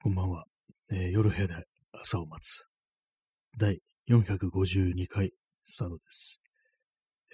[0.00, 0.44] こんばんは。
[0.92, 2.68] えー夜部屋で朝を待つ。
[3.58, 5.32] 第452回
[5.64, 6.40] スタートです。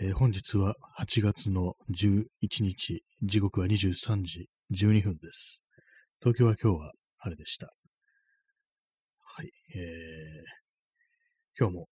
[0.00, 2.24] えー本日は8月の11
[2.62, 5.62] 日、時刻は23時12分です。
[6.20, 7.70] 東京は今日は晴れでした。
[9.20, 9.50] はい。
[9.74, 11.88] えー、今日も、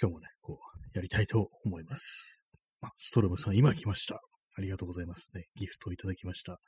[0.00, 2.42] 今日もね、こう、やりたいと思います。
[2.80, 4.22] あストロムさん、今来ました。
[4.56, 5.48] ありがとうございますね。
[5.54, 6.60] ギフトをいただきました。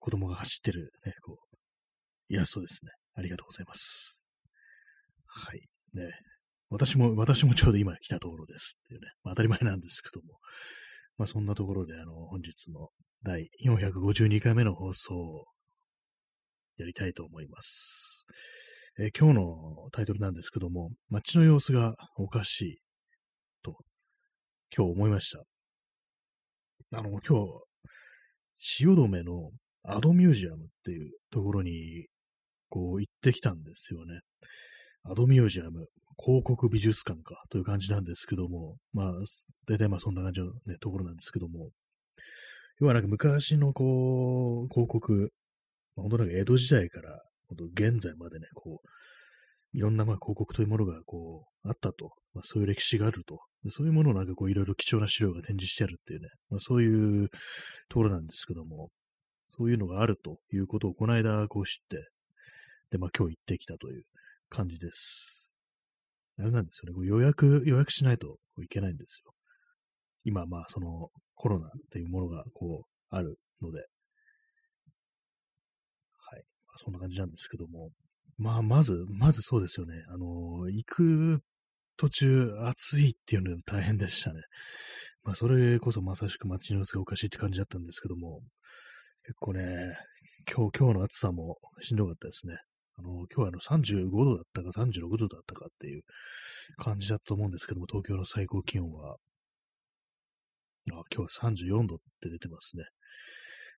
[0.00, 1.51] 子供が走ってる、ね、こう、
[2.28, 2.90] イラストですね。
[3.14, 4.26] ありがとうございます。
[5.26, 5.60] はい。
[5.94, 6.10] ね。
[6.70, 9.08] 私も、私もちょうど今来たところですっていうね。
[9.22, 10.38] まあ、当たり前なんですけども。
[11.18, 12.88] まあそんなところで、あの、本日の
[13.22, 15.44] 第452回目の放送を
[16.78, 18.26] やりたいと思います。
[18.98, 22.78] えー今日のタイトルなんですけども、街の様子がおかしい
[23.62, 23.76] と、
[24.76, 26.98] 今日思いました。
[26.98, 27.62] あの、今日、
[28.58, 29.50] 汐留の
[29.82, 32.06] アドミュージアムっていうところに
[32.72, 34.20] こう行ってきたんですよね。
[35.04, 35.88] アドミュージアム、
[36.18, 39.12] 広告美術館かという感じなんですけども、まあ、
[39.68, 41.68] 大体まあそんな感じのね、ところなんですけども、
[42.80, 45.32] 要はなんか昔のこう、広告、
[45.96, 57.28] まあ、本当なんか江戸時代から、本当現在までね、こう、いろんなまあ広告というものがこう、あったと、まあ、そういう歴史があると、そういうものをなんかこういろいろ貴重な資料が展示してあるっていうね、まあ、そういう
[57.90, 58.88] ところなんですけども、
[59.50, 62.11] そういうのがあるということをこの間こう知って、
[62.92, 64.04] で、まあ今日行ってきたという
[64.50, 65.54] 感じです。
[66.40, 67.06] あれなんですよね。
[67.06, 69.32] 予約、予約しないといけないんですよ。
[70.24, 73.80] 今、まあそのコロナっていうものがこうあるので。
[76.18, 76.44] はい。
[76.66, 77.90] まあ、そんな感じなんですけども。
[78.36, 79.94] まあまず、まずそうですよね。
[80.08, 81.40] あの行く
[81.96, 84.40] 途中暑いっていうのが大変でしたね。
[85.22, 88.40] まあそれこそまさしく街の様子がおかしいって感じだったんですけども、
[89.24, 89.62] 結構ね、
[90.52, 92.56] 今日、今日の暑さもしんどかったですね。
[92.98, 96.02] あの、今日はあの35度だったか36度だったかっていう
[96.76, 99.16] 感じだと思うんですけども、東京の最高気温は、
[100.90, 102.84] あ今日は34度って出てますね。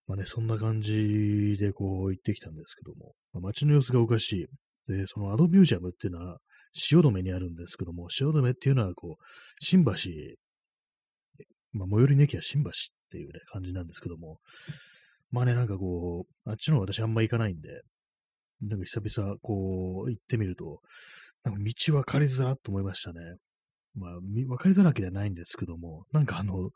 [0.07, 4.47] まあね、そんな感じでこう行ってきたんですけども、まあ、街の様子がおかしい。
[4.87, 6.39] で、そのアドミュージアムっていうのは
[6.75, 9.25] 汐留にあるんですけども、汐留っていうのはこう、
[9.61, 9.93] 新橋、
[11.73, 12.73] まあ、最寄りの駅は新橋っ
[13.11, 14.39] ていうね、感じなんですけども、
[15.31, 17.81] まあね、なんかこう、あっちの方私あんま行かないんで、
[18.63, 20.81] なんか久々こう行ってみると、
[21.45, 23.21] なんか道分かりづらっと思いましたね。
[23.95, 26.71] まあ、分かりづらわけではないんですけども、なんかあの、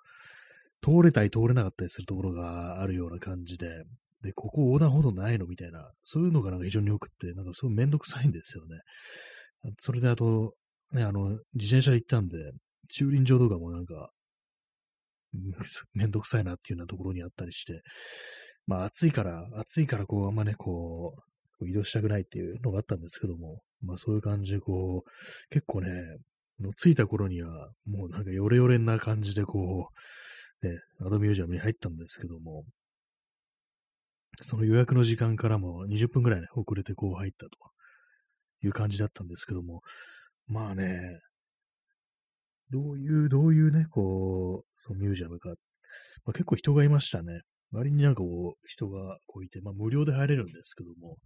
[0.82, 3.82] 通れたり通れなかったりするところがあるような感じで、
[4.22, 8.78] で、ここ横断歩道ないのみたいな、そういうのがなんか非常に多くって、なんかすごいめんどくさいんですよね。
[9.78, 10.54] それであと、
[10.92, 12.52] ね、あの、自転車で行ったんで、
[12.90, 14.10] 駐輪場とかもなんか、
[15.92, 17.82] めんどくさいなっていうようなところにあったりして、
[18.66, 21.27] まあ暑いから、暑いからこう、あんまね、こう
[21.66, 25.10] 移動したくないっていうのがあったんですけども、まあそういう感じでこう、
[25.50, 25.90] 結構ね、
[26.60, 29.88] の着いた頃には、もうなんかヨレヨレな感じでこ
[30.62, 32.64] う、ね、アドミュージアムに入ったんですけども、
[34.40, 37.50] その予約の時間からも20分ぐらいね、遅れてこう入ったと
[38.62, 39.82] いう感じだったんですけども、
[40.46, 41.20] まあね、
[42.70, 45.50] どういう、どういうね、こう、そのミュージアムか、
[46.24, 47.40] まあ、結構人がいましたね。
[47.72, 51.16] 割になんかこう、人がこういて、まあ無料で入れるんですけども、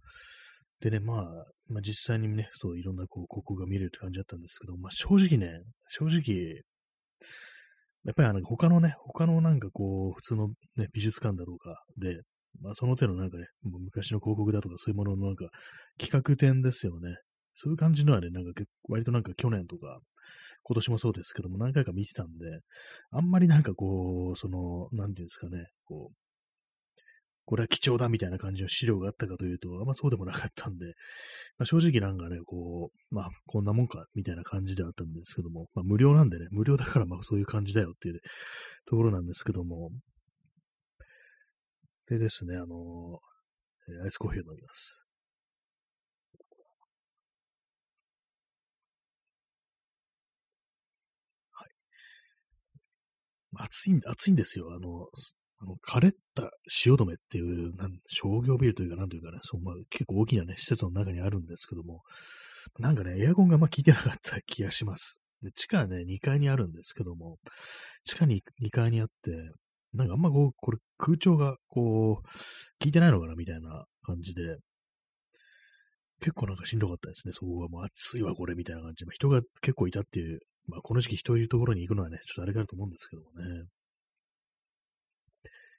[0.81, 1.25] でね、まあ、
[1.69, 6.61] まあ実際にね、そういろんなこう、広告が見れるって感じだったんですけど、まあ正直ね、正直、
[8.05, 12.19] やっぱりあの、他のね、他のなんかこう、普通のね、美術館だとかで、
[12.61, 15.45] まあその手のなんかね、もう昔の広告だとかそういうもののなんか
[15.97, 17.15] 企画展ですよね。
[17.55, 18.51] そういう感じのはね、なんか
[18.89, 19.99] 割となんか去年とか、
[20.63, 22.59] 今年もそうですけども何回か見てたんで、
[23.11, 26.22] あんまりなんかこう、その、なんていうんですかね、こう、
[27.45, 30.85] これは貴重だみたいな感じの資料があったかというと、あんまそうでもなかったんで、
[31.57, 38.21] まあ、正直なんかね、こう、まあ、こんなもんか、みたいな感じではあったんですけども、まあ、無料なんでね、無料だからまあそういう感じだよっていう
[38.87, 39.91] ところなんですけども、
[42.07, 43.19] でですね、あの
[44.03, 45.03] アイスコーヒーを飲みます。
[53.55, 54.73] 暑い、暑いんですよ。
[54.73, 55.07] あの、
[55.63, 62.01] あの、枯れた汐留っていう、なん商業ビルというか、なんというかね、そうまあ、結構大きなね、施設の中にあるんですけども、
[62.79, 65.21] なんかね、エアコンがあんま効いてなかった気がします。
[65.41, 67.37] で地下ね、2階にあるんですけども、
[68.05, 69.31] 地下に2階にあって、
[69.93, 72.29] なんかあんまこう、これ空調がこう、効
[72.85, 74.57] いてないのかなみたいな感じで、
[76.21, 77.33] 結構なんかしんどかったですね。
[77.33, 79.11] そこがもう暑いわ、これ、みたいな感じで。
[79.11, 83.65] 人が結構いたっていう、まあこの時期人いるところに行くのはね、ちょっとあれかなと思うんですけどもね。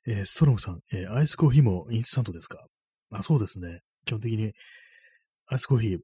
[0.06, 2.66] えーストロムさん、えーアイスコーヒーもインスタントですか？
[3.12, 3.80] あ、そうですね。
[4.04, 4.52] 基本的に
[5.46, 5.98] アイスコーヒー、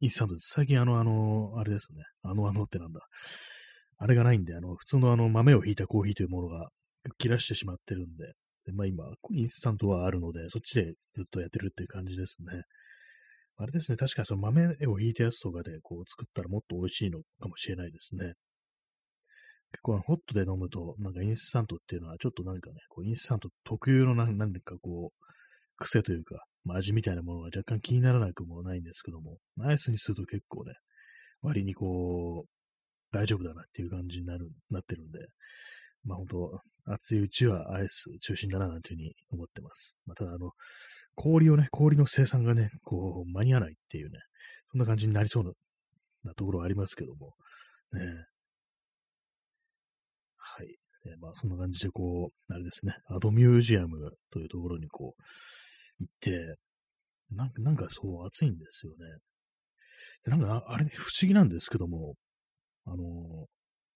[0.00, 0.52] インスタントです。
[0.54, 2.02] 最近あの、あの、あれですね。
[2.22, 3.00] あのあのってなんだ。
[3.98, 6.68] あれがないんで、あの、普通のあの豆をひいたコーヒーというものが
[7.18, 8.32] 切らしてしまってるんで、
[8.66, 12.62] でまあ今、インスタントはあるので、そっちでずっとやってるっていう感じですね。
[13.56, 18.32] あれですね、確かその豆をひいたやつとかでこう作ったらもっと美味しいのかもしれないですね。
[19.72, 25.24] 結構ホットで飲むと、なんかインスタントっていうのはちょっとなんかね、こうインスタント特有の何かこう、
[25.76, 30.74] 癖というか、まあ、味みたいなものが若干気にならなくもないんですけども、アイスにすると結構ね、
[31.42, 35.18] 割にこう、大丈夫だなっていう感じになる、なってるんで、
[36.04, 39.98] まあ本当、暑いうちはアイス中心だななんていうふうに思ってます。
[40.06, 40.50] まあ、ただあの、
[41.14, 44.18] 氷をね、氷の生産がね、こう、間に合わないっていうね、
[44.70, 45.44] そんな感じになりそう
[46.24, 47.34] なところはありますけども、
[47.92, 48.00] ね、
[51.06, 55.22] えまあ、そんな感じで、こう、あれですね、アドミュージアムというところにこう、
[56.00, 56.56] 行って、
[57.30, 58.98] なんか、なんかそう暑いんですよね。
[60.24, 62.16] で、なんか、あれ、不思議なんですけども、
[62.86, 63.46] あの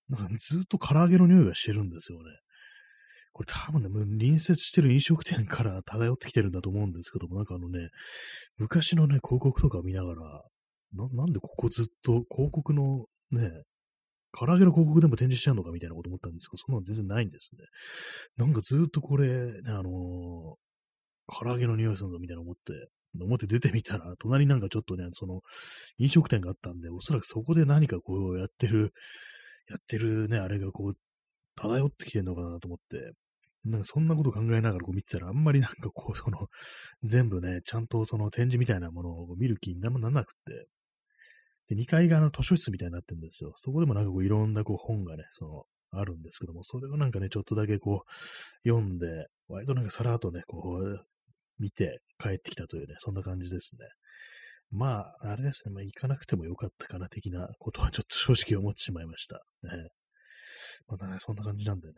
[0.09, 2.25] なんかずっと唐揚げの匂いがしてるんですよね。
[3.33, 7.89] これ多分ね、もう隣接してる飲食店から漂ってきてるんだと思うんですけども、なんかあのね、
[8.59, 10.43] 昔のね、広告とか見ながら、
[10.93, 13.51] ななんでここずっと広告のね、
[14.37, 17.65] 唐揚げの広告でも展示してあるのかみたいなこと思ったんですけど、そんなの全然ないんですね。
[18.37, 19.27] なんかずっとこれ、
[19.67, 19.85] あのー、
[21.29, 22.89] 唐揚げの匂いするぞみたいな思って、
[23.23, 25.41] 思って出てみたら、隣なんかちょっとね、その、
[25.99, 28.93] 飲食店があったんで、おそらくそこで何かこうやってる、
[29.69, 30.95] やってるね、あれがこう、
[31.57, 33.13] 漂ってきてんのかなと思って、
[33.65, 36.49] なんかそんなこと考えながらこう見てたら、あんまりなんかこう、その、
[37.03, 40.67] 全部ね、ちゃんとその展示みたいなものを見る気にならなくて、
[41.69, 43.55] で、2階があの図書室みたいになってるんですよ。
[43.57, 45.65] そこでもなんかこういろんなこう本がね、その、
[45.97, 49.07] あるんですけども、それをなんかね、ちょっとだけこう、読んで、
[49.49, 51.07] 割となんかさらっとね、こう、
[51.59, 53.87] 見て帰ってきたというね、そんな感じですね。
[54.71, 59.37] まあ、あれですね、まあ、行かなくてもよかったかな、的なことはちょっと正直思ってしまいました。
[59.63, 59.89] ね。
[60.89, 61.95] またね、そんな感じなんでね。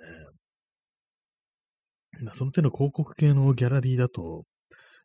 [2.22, 4.44] まあ、その手の広告系のギャラリーだと、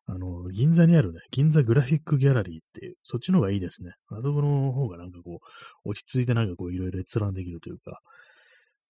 [0.06, 3.92] あの、銀座にあるね、銀座グラフィックギャラリーっていう、そっちの方がいいですね。
[4.10, 5.40] あそこの方がなんかこ
[5.86, 8.02] う、落ち着いてなんかこういろいろ閲覧できるというか、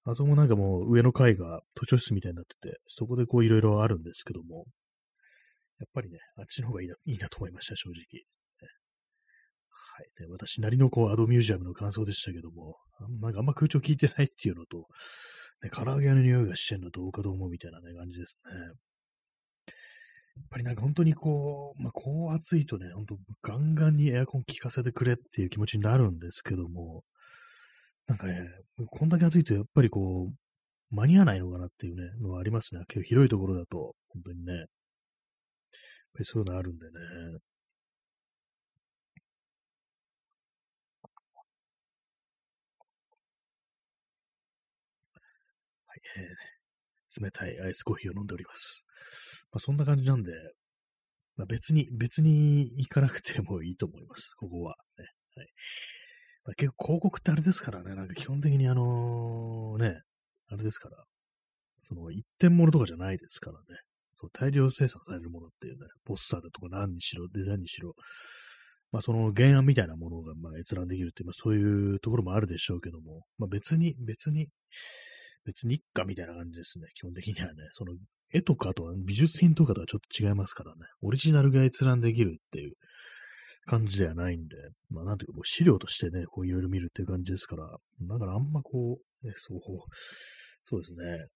[0.03, 4.65] あそこもなんかもう上の階が図書室みたいになってて、そこでこういろいろあるんですけども、
[5.79, 8.23] やっぱりね、あっちの方がいいな、いいなと思いました、正直。
[9.93, 10.27] はい、ね。
[10.29, 12.77] 私なりのこう、アドミュージアムの感想でしたけども、
[13.21, 14.87] なんかあんま空調効いてないっていうのと、
[15.63, 18.51] ね、唐揚げの匂いがしてんのどうかどうみたいなね、感じですね。
[20.35, 27.03] やっぱりなんか本当にこう、まあ、こう暑いとね、本当ガンガンにエアコン効かせてくれっていう気持ちになるんですけども、
[28.07, 28.45] なんかね、
[28.89, 32.81] こんだけ暑いとやっぱりこう、間に合わないのかなっていうね、のはありますね。
[32.87, 34.53] 結構広いところだと、本当にね。
[34.53, 34.67] やっ
[36.13, 36.91] ぱりそういうのあるんでね。
[45.87, 48.85] はい、えー、冷たいアイスコーヒーを飲んでおります。
[49.51, 50.31] まあ、そんな感じなんで、
[51.35, 54.33] まあ、別に、別に行かなくてもいいと思います。
[54.35, 55.05] ここは、ね。
[55.35, 55.47] はい。
[56.45, 60.01] まあ、結構広告ってあれですからね、なんか基本的にあのね、
[60.47, 60.97] あれですから、
[61.77, 63.65] その一点物とかじゃないですからね。
[64.17, 67.95] その大量生産されるものっていうね、ポスターだとか何にしろ、デザインにしろ、
[68.91, 74.47] まあその原案みたいなものがまあ閲覧できるっていう、まあそういうところもあるでしょうけども、まあ別に、別に、
[75.43, 76.87] 別に一家みたいな感じですね。
[76.95, 77.93] 基本的にはね、その
[78.33, 80.81] 絵とかとは美術品とかとはちょっと違いますからね。
[81.01, 82.73] オリジナルが閲覧できるっていう
[83.65, 84.55] 感じではないんで、
[84.89, 89.59] まあなんていうかもう資料としてね、こういろいろ見るっていう感じですから、だからあんまこう、ね、そう、
[90.63, 91.27] そうですね。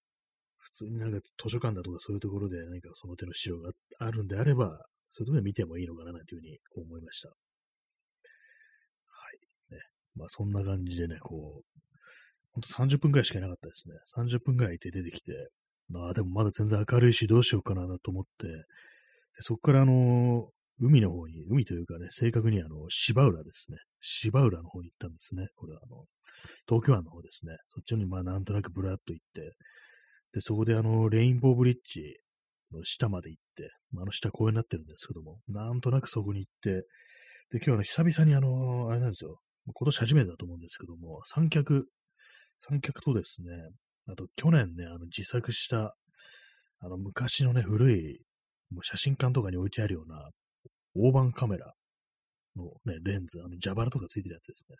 [0.57, 7.29] 普通になんか図書館だとかそういうところで何かその手の資料があるんであれば、そういうところで見てもいいのかなというふうに思いました。
[7.29, 7.35] は
[9.69, 9.75] い。
[9.75, 9.81] ね。
[10.15, 11.79] まあそんな感じでね、こう、
[12.53, 13.95] ほんと30分くらいしかいなかったですね。
[14.15, 15.49] 30分くらいいて出てきて、
[15.89, 18.53] まあでもまだ全然明るいしどうしようかなと思って、で
[19.41, 20.49] そこからあの、
[20.79, 23.77] 海の方に、海というかね、正確にあの、芝浦ですね。
[24.01, 25.47] 芝浦の方に行ったんですね。
[25.55, 26.03] これはあの、
[26.67, 27.55] 東京湾の方ですね。
[27.69, 29.55] そっちにまあなんとなくブラッと行って、
[30.33, 32.01] で、そこであの、レインボーブリッジ
[32.73, 36.85] の下まで行って、まあ、あの下公園になってるんですけども、なんとなくそこに行って、
[37.51, 39.39] で、今日は、久々にあの、あれなんですよ。
[39.73, 41.87] 今年初めてだと思うんですけども、三脚
[42.67, 43.49] 三脚とですね、
[44.07, 45.95] あと去年ね、あの自作した、
[46.79, 48.19] あの昔のね、古い、
[48.71, 50.29] もう写真館とかに置いてあるような
[50.95, 51.73] 大判カメラ
[52.55, 54.75] のね、レンズ、あの蛇腹とかついてるやつですね。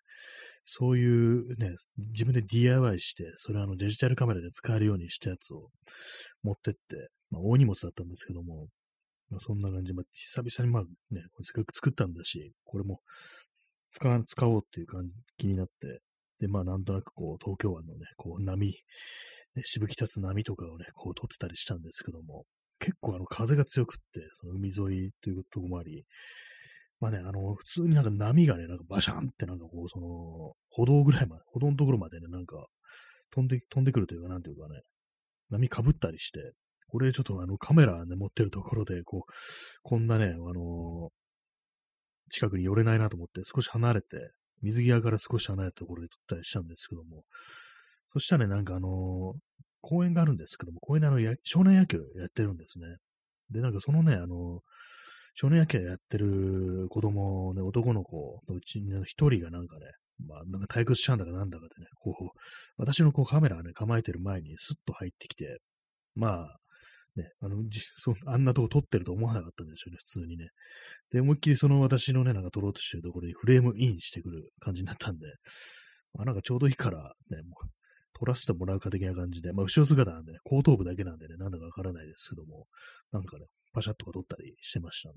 [0.63, 5.69] そういうね、自分で DIY して、それあのデジタルカメラで使えるようにしたやつを
[6.43, 6.79] 持ってって、
[7.29, 8.67] まあ大荷物だったんですけども、
[9.29, 12.99] まあ、そんな感じで、まあ、久々にまあね、せっかく作ったんだし、これも
[13.89, 16.01] 使使おうっていう感じ気になって、
[16.39, 22.45] で、まあなんとなくこう、東京湾のね、こう波、ね、しぶき立つ波とかをね、こう撮ってたりしたんですけども、
[22.79, 26.05] 結構あの風が強くって、その海沿いというところもあり、
[26.99, 32.65] まあね、あの、普通になんか波がね、なんかバシャンってなんかこう、その、歩道ぐらいまで、歩道のところまでね、なんか、
[33.31, 34.81] 飛んで、飛んでくるというか、なんていうかね、
[35.49, 36.53] 波かぶったりして、
[36.87, 39.31] これちょっとあのカメラね、持ってるところで、こう、
[39.83, 41.09] こんなね、あのー、
[42.29, 44.07] 近くに寄れないなと思って少し離れて、
[44.61, 47.23] 水際から少し離れたところで撮ったりしたんですけども、
[48.13, 48.91] そしたらね、なんかあのー、
[49.81, 52.85] 公園があるんですけども、公園であの、少年野球やってるんですね。
[53.51, 54.59] で、なんかそのね、あのー、
[55.35, 59.85] 少年野球やってる子供ね、男の子のうちに一人がなんかね、
[60.25, 62.29] まあ、なんか退屈したんだかなんだかでね、こう、
[62.77, 65.59] 私のこうカメラね、構えてる前にスッと入ってきて、
[66.15, 66.57] まあ、
[67.15, 67.57] ね、あの、
[67.95, 70.49] そあんなとこ撮ってると思わなかったんでしょうね、普通にね。
[71.11, 75.27] で、思いっきりその私のね、なんか撮ろうとしてるところにフレームインしてくる感じになったんで、
[76.13, 77.69] まあ、なんかちょうどいいから、ね、もう、
[78.17, 82.67] 撮らせてもらうか的な感じで、まあ、後ろ姿なんでね、後頭部だけなんでね、なんだかわからないですけども、
[83.11, 85.15] なんかね、パシャッとか撮ったりしてましたね。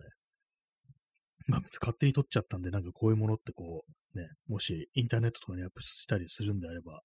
[1.47, 7.01] まあ別に勝手に撮っちゃったんで、なんかこういうものってこう、ね、もしインターネットとかにアップしたりするんであれば、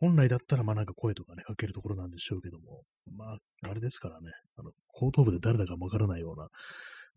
[0.00, 2.82] 本来だったら、まあなんか声とかね、かけるところなんでしょうけども、
[3.14, 3.38] まあ、
[3.68, 6.48] あれですからね、あの、後頭部で誰だかわからないような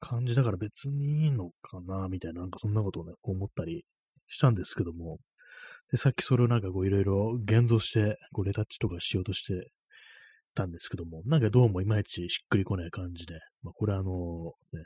[0.01, 3.85] 感じだから別にいいのかな、みたいな、なんかそんなことをね、思ったり
[4.27, 5.17] したんですけども、
[5.91, 9.71] で、さっきそれをなんかこういろいろ現像して、こうレタッチとかしようとして
[10.53, 14.83] たんですけども、なんかどうもいまいちしっくりこない感じで、まあこれはあの、ね、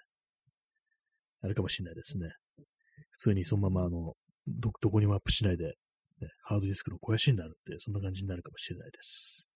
[1.42, 2.30] あれかもしれないですね。
[3.12, 4.14] 普通にそのままあの、
[4.48, 5.76] ど、どこにもアップしないで、
[6.22, 9.48] ね、ハードディスクの肥やしになるって、そんな感じになるかもしれないです。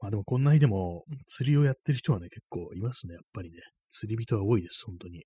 [0.00, 3.58] まあでもこんな日でも釣りをやってる人はね、結構いますね、やっぱりね。
[3.88, 5.24] 釣り人は多いです、本当に。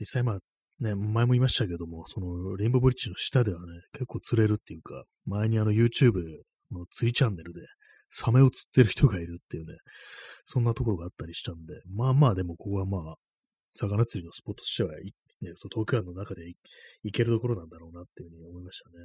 [0.00, 0.38] 実際まあ、
[0.80, 6.12] ね、前も言いましたけども、そのレインボーブリッジの下ではね、結構釣れるっていうか、前にあの YouTube
[6.72, 7.60] の釣りチャンネルで、
[8.10, 9.74] サメを釣ってる人がいるっていうね、
[10.44, 13.14] そんなところがあったりしたんで、まあまあでもここはまあ、
[13.70, 14.90] 魚釣りのスポットとしては、
[15.42, 16.42] ね、その東京湾の中で
[17.02, 19.04] 行けるところなんだろうなっていうふうに思いましたね。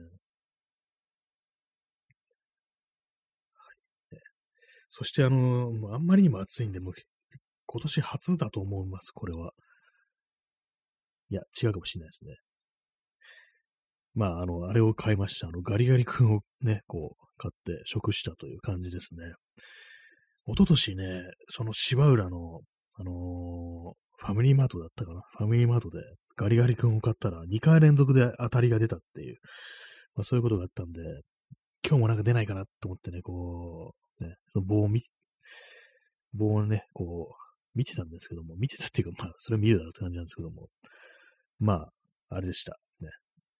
[3.53, 3.71] は
[4.11, 4.21] いね、
[4.89, 6.93] そしてあの、あんまりにも暑いんで、もう
[7.65, 9.51] 今年初だと思います、これは。
[11.29, 12.35] いや、違うかもしれないですね。
[14.13, 15.47] まあ、あの、あれを買いました。
[15.47, 19.33] あの、ガリガリ君をね、こう、買って食したという感じですね。
[20.47, 22.61] 一昨年ね、その芝浦の、
[22.97, 25.21] あのー、ファミリーマートだったかな？
[25.37, 25.99] ファミリーマートで
[26.37, 29.37] ガリガリ君を買ったら2回連続で当たりが出たっていう、
[30.15, 31.01] まあ、そういうことがあったんで、
[31.85, 35.01] 今日もなんか出ないかなと思ってね、こう、ね、その棒を見、
[36.33, 40.67] 棒をね、こう、見てたんですけども、見てたっていうか、まあ、それ見るだろうって感じなんですけども、
[41.59, 41.89] まあ、
[42.29, 42.77] あれでした。
[43.01, 43.09] ね。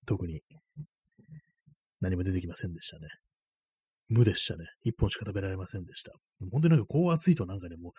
[0.06, 0.42] 特に
[2.02, 3.08] 何も出てきませんでしたね。
[4.10, 4.66] 無でしたね。
[4.84, 6.12] 一本しか食べられませんでした。
[6.52, 7.92] 本当になんかこう暑いとなんかね、もう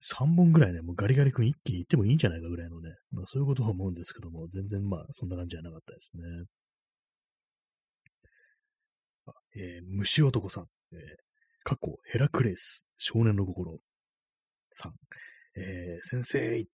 [0.00, 6.22] 三本ぐらいね、もうガリガリ君一気に行ってもいいんじゃないかぐらいのね、まあそういうことを思うんですけども、全然まあそんな感じじゃなかったですね。
[9.56, 10.98] えー、虫男さん、えー、
[11.64, 13.78] 過去ヘラクレス、少年の心
[14.70, 14.92] さん、
[15.56, 16.64] えー、先生、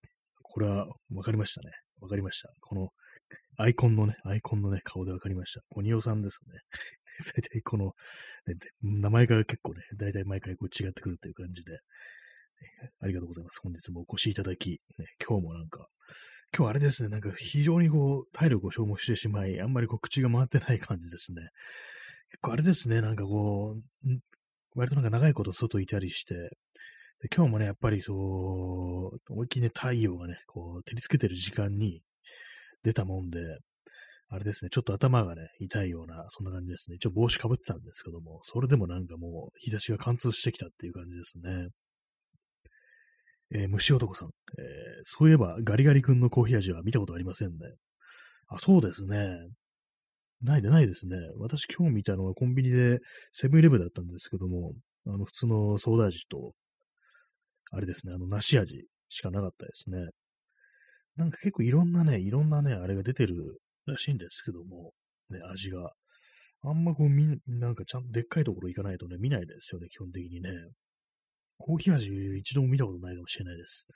[0.43, 1.71] これはわかりましたね。
[2.01, 2.53] わかりました。
[2.61, 2.89] この
[3.57, 5.61] アイコンのね、アイコンのね、顔でわかりました。
[5.71, 6.59] コニオさんですね。
[7.37, 7.95] 大体この、
[8.47, 11.79] ね、名前が結構ね、大体毎回こう違ってくるという感じで、
[13.01, 13.61] ありがとうございます。
[13.63, 15.89] 本日もお越しいただき、ね、今日もなんか、
[16.57, 21.43] 今日あれですね、なんか非常にこう、体力を消耗してしまい、あんまりこう口が回ってない感じですね。
[22.31, 24.09] 結構あれですね、なんかこう、
[24.75, 28.13] 割となんか長いこと外いたりして、で今日もね、やっぱりそ
[29.15, 32.03] う、思いっきりね、太陽がね、こう、照りつけてる時間に
[32.83, 33.39] 出たもんで、
[34.35, 36.97] あれですね、ちょっと頭がね、痛いような、そんな感じですね。
[36.97, 41.69] 一応帽子かぶってたんですけども、それでもなんかもう日差しが貫通してきたっていう感じですね。
[43.55, 44.65] えー、虫男さん、えー、
[45.05, 47.57] そういえばガリガリ君のコーヒー味は見たことありませんね。
[48.49, 49.37] あ、そうですね。
[50.41, 51.19] ないでないですね。
[51.37, 53.01] 私今日見たのはコンビニで
[53.33, 54.73] セブンイレブンだったんですけども、
[55.07, 56.53] あの普通のソーダ味と、
[57.71, 60.09] あれですね、あの梨味しかなかったですね。
[61.17, 64.93] なんか結構いろんなね、いろんなね、あれが出てるらしいんですけども、
[65.31, 65.93] ね、味が。
[66.65, 70.51] あんまこう、み、なんかちゃんとでっかいところ行かないとね、見ないですよね、基本的にね。
[71.59, 72.09] コーヒー味
[72.39, 73.87] 一度も見たことないかもしれないです。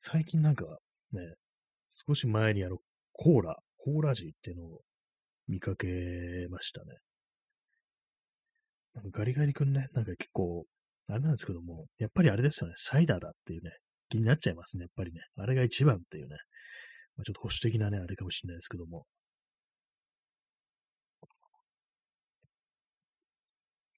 [0.00, 0.64] 最近なんか
[1.12, 1.20] ね、
[2.06, 2.78] 少し前にあの、
[3.12, 4.80] コーラ、コーラ味っていうのを
[5.48, 5.86] 見かけ
[6.50, 6.96] ましたね。
[9.12, 10.64] ガリガリ君ね、なんか結構、
[11.08, 13.70] あれなんですけども、やっぱりあれですよね、サイダーだっていうね、
[14.08, 15.20] 気になっちゃいますね、やっぱりね。
[15.36, 16.36] あれが一番っていうね。
[17.16, 19.06] まあ、ちょっと保守的なね、あれかもしれないですけども。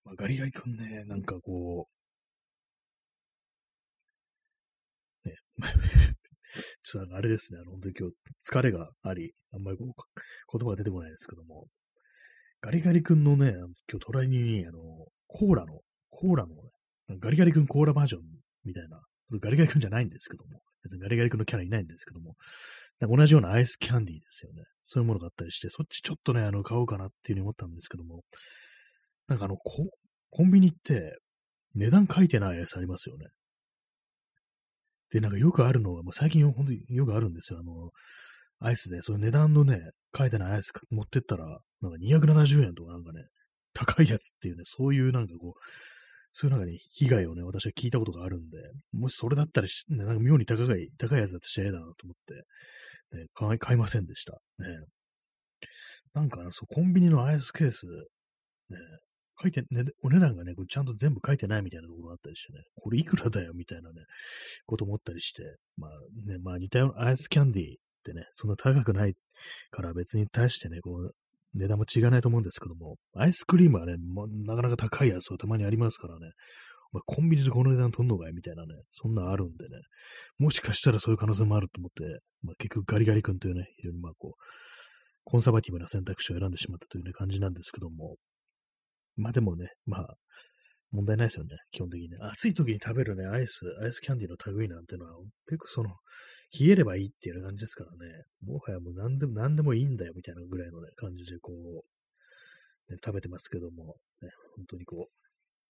[0.05, 1.89] まあ、ガリガリ君ね、なんかこ
[5.25, 5.35] う、ね、
[6.83, 8.15] ちょっとあれですね、あの、本当に今日
[8.51, 9.93] 疲れがあり、あんまりこう
[10.59, 11.67] 言葉が出てこないですけども、
[12.61, 14.81] ガリガリ君のね、今日隣に、あの、
[15.27, 15.81] コーラの、
[16.11, 16.55] コーラの、
[17.09, 18.23] ね、ガリガリ君コーラバージョン
[18.65, 19.01] みたいな、
[19.41, 22.37] ガリガリ君じゃないんですけども、別にガリガリ君のキャラいないんですけども、
[23.05, 24.63] なんか同じようなアイスキャンディーですよね。
[24.83, 28.23] そういうものがあったりして、そっちちょっとね、あの、買おうかなっていうふうに思ったんですけども、
[29.29, 31.19] なんかあの、コンビニって、
[31.75, 33.27] 値段書いてないアイスありますよね。
[35.11, 37.59] で、なんかよくあるのは、もう最近本当によくあるんですよ。
[37.61, 37.91] あの、
[38.61, 39.81] アイスで、その値段のね、
[40.17, 41.47] 書いてないアイス持ってったら、
[41.83, 43.25] なんか270円とかなんかね、
[43.75, 45.61] 高いやつっていうね、そういうなんかこう、
[46.33, 48.59] そういうなんかね、被害をね、私は聞いたことがあるんで、
[48.93, 52.45] もしそれだったら、ね、なんか妙に高い、高いやつだって嫌だなと思って、
[53.15, 54.33] ね、買い買いませんでした。
[54.59, 54.69] ね。
[56.15, 58.79] なんか、そう、コンビニのアイスケース、ね、
[59.41, 64.03] 書いて、ね、お値段がね、これちゃんと全部書いてないみたいなところがあったりしてね、これいくらだよみたいなね、
[64.67, 65.43] こと思ったりして、
[65.77, 65.91] まあ
[66.31, 67.71] ね、まあ似たようなアイスキャンディーっ
[68.05, 69.15] てね、そんな高くない
[69.71, 71.15] から別に対してね、こう、
[71.55, 76.31] 値段も違わないと思うんですけども、アイスクリームはね、まなかなか高いやつはたまにありますからね、
[76.95, 78.33] まあ、コンビニでこの値段取んのかい？
[78.33, 79.71] みたいなね、そんなあるんでね、
[80.39, 84.41] もしかしたらそういう可能性もあると思って、まあ、結局ガリガリ君というね、非常にまあこう、
[85.25, 88.15] コンサバティブな選択肢を選んでしまったというね、感じなんですけども、
[89.17, 90.15] まあでもね、まあ、
[90.93, 92.17] 問題ないですよね、基本的にね。
[92.21, 95.91] 暑い時に食べるね、アイス、アイスキャンディーの類なんてのは、結構その、
[96.57, 105.24] 冷えればいいっていう感じですからね、もはやもう何でも何でもいいんだよみたいなぐらいのね、感じでこう、ね、食べてますけども、ね、本当にこう、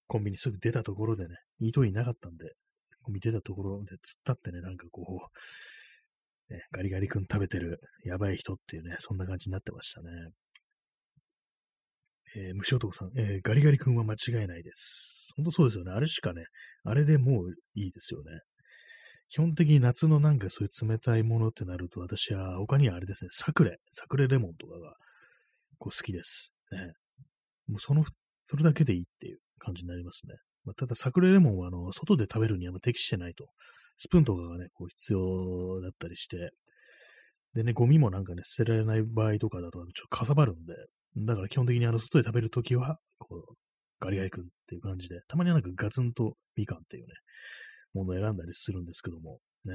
[0.06, 2.52] コンビニすぐ出たところでね、いいといなかったんで、
[3.02, 5.28] コンビニ出たところで突っ立ってね、なんかこ
[6.50, 10.08] う、ね、ガリガリ君食べてるやばい人っていうね、そんな感じになってましたね。
[12.36, 15.32] えー、虫男さん、えー、ガリガリ君は間違いないです。
[15.36, 15.92] 本当そうですよね。
[15.92, 16.44] あれしかね、
[16.82, 18.40] あれでもういいですよね。
[19.28, 24.94] 基本的に夏のなんかそういう冷たいものってなると、私は他にはあれですね、サクレ、サクレレモンとかが
[25.78, 26.54] こう好きです。
[26.72, 26.92] ね。
[27.68, 28.04] もうその、
[28.44, 30.34] それだけでいいっていう感じになりますね。
[30.64, 33.46] まあ、ただ、サクレモンはあの外で食べるには適してないと。
[33.96, 36.50] スプーンとかがね、こう必要だったりして、
[37.54, 40.74] でね、ゴミもなんかね、捨てられない場合とかだと、ちょっとかさばるんで、
[41.16, 43.54] だから基本的にあの、外で食べるときは、こう、
[44.00, 47.12] ガリガリ君っていう感じで、たまにはなんかガツンとみかんっていうね、
[47.92, 49.74] ものを選んだりするんですけども、ね。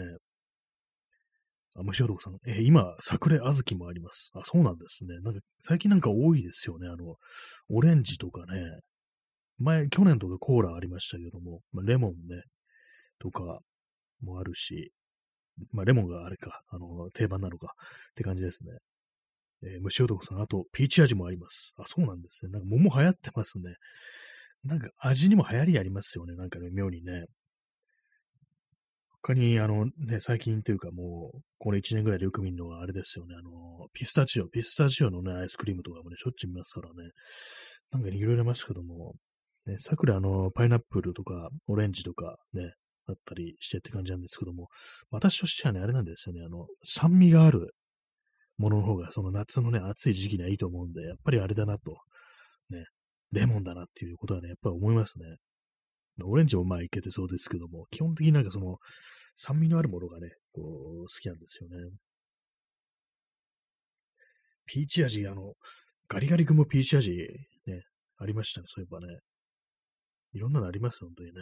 [1.77, 4.31] あ、虫男さん、えー、今、桜小豆もあります。
[4.33, 5.19] あ、そうなんですね。
[5.21, 6.87] なんか、最近なんか多いですよね。
[6.89, 7.15] あの、
[7.69, 8.79] オレンジとかね。
[9.59, 12.43] 前、去年とかコーラありましたけども、まあ、レモンね、
[13.19, 13.59] とか
[14.21, 14.91] もあるし、
[15.71, 17.73] まあ、レモンがあれか、あの、定番なのか
[18.11, 18.71] って感じですね。
[19.63, 21.73] えー、虫男さん、あと、ピーチ味もあります。
[21.77, 22.51] あ、そうなんですね。
[22.51, 23.75] なんか桃流行ってますね。
[24.63, 26.35] なんか味にも流行りありますよね。
[26.35, 27.25] なんかね、妙にね。
[29.21, 33.35] 他に、あのね、最近っていうかもう、この1年ぐらいでよく見るのはあれですよね。
[33.37, 37.11] あの、ピスタチオ、ピスタチオのね、アイスクリームとかもね、しょっちゅう見ますからね。
[37.91, 39.15] なんかね、いろいろありますけども、
[39.67, 42.73] ね、桜あの、パイナップルとか、オレンジとかね、
[43.07, 44.67] だったりしてって感じなんですけども、
[45.09, 46.41] 私としてはね、あれなんですよね。
[46.45, 47.73] あの、酸味がある
[48.57, 51.97] ものの方が、その夏のね、暑い時期にはいいと思うんで、やっぱりあれだなと、
[52.69, 52.85] ね、
[53.31, 55.25] レモンだなっていうことはね、やっぱり思いますね。
[56.23, 58.77] オレンジもまあいけてそうですけども、基本的になんかその、
[59.35, 61.77] 酸味のあるものがね、こう、好きなんですよね。
[64.65, 65.53] ピーチ味、あの、
[66.09, 67.11] ガリガリ君もピーチ味、
[67.65, 67.83] ね、
[68.17, 69.19] ありましたね、そういえばね。
[70.33, 71.41] いろんなのあります、本当にね。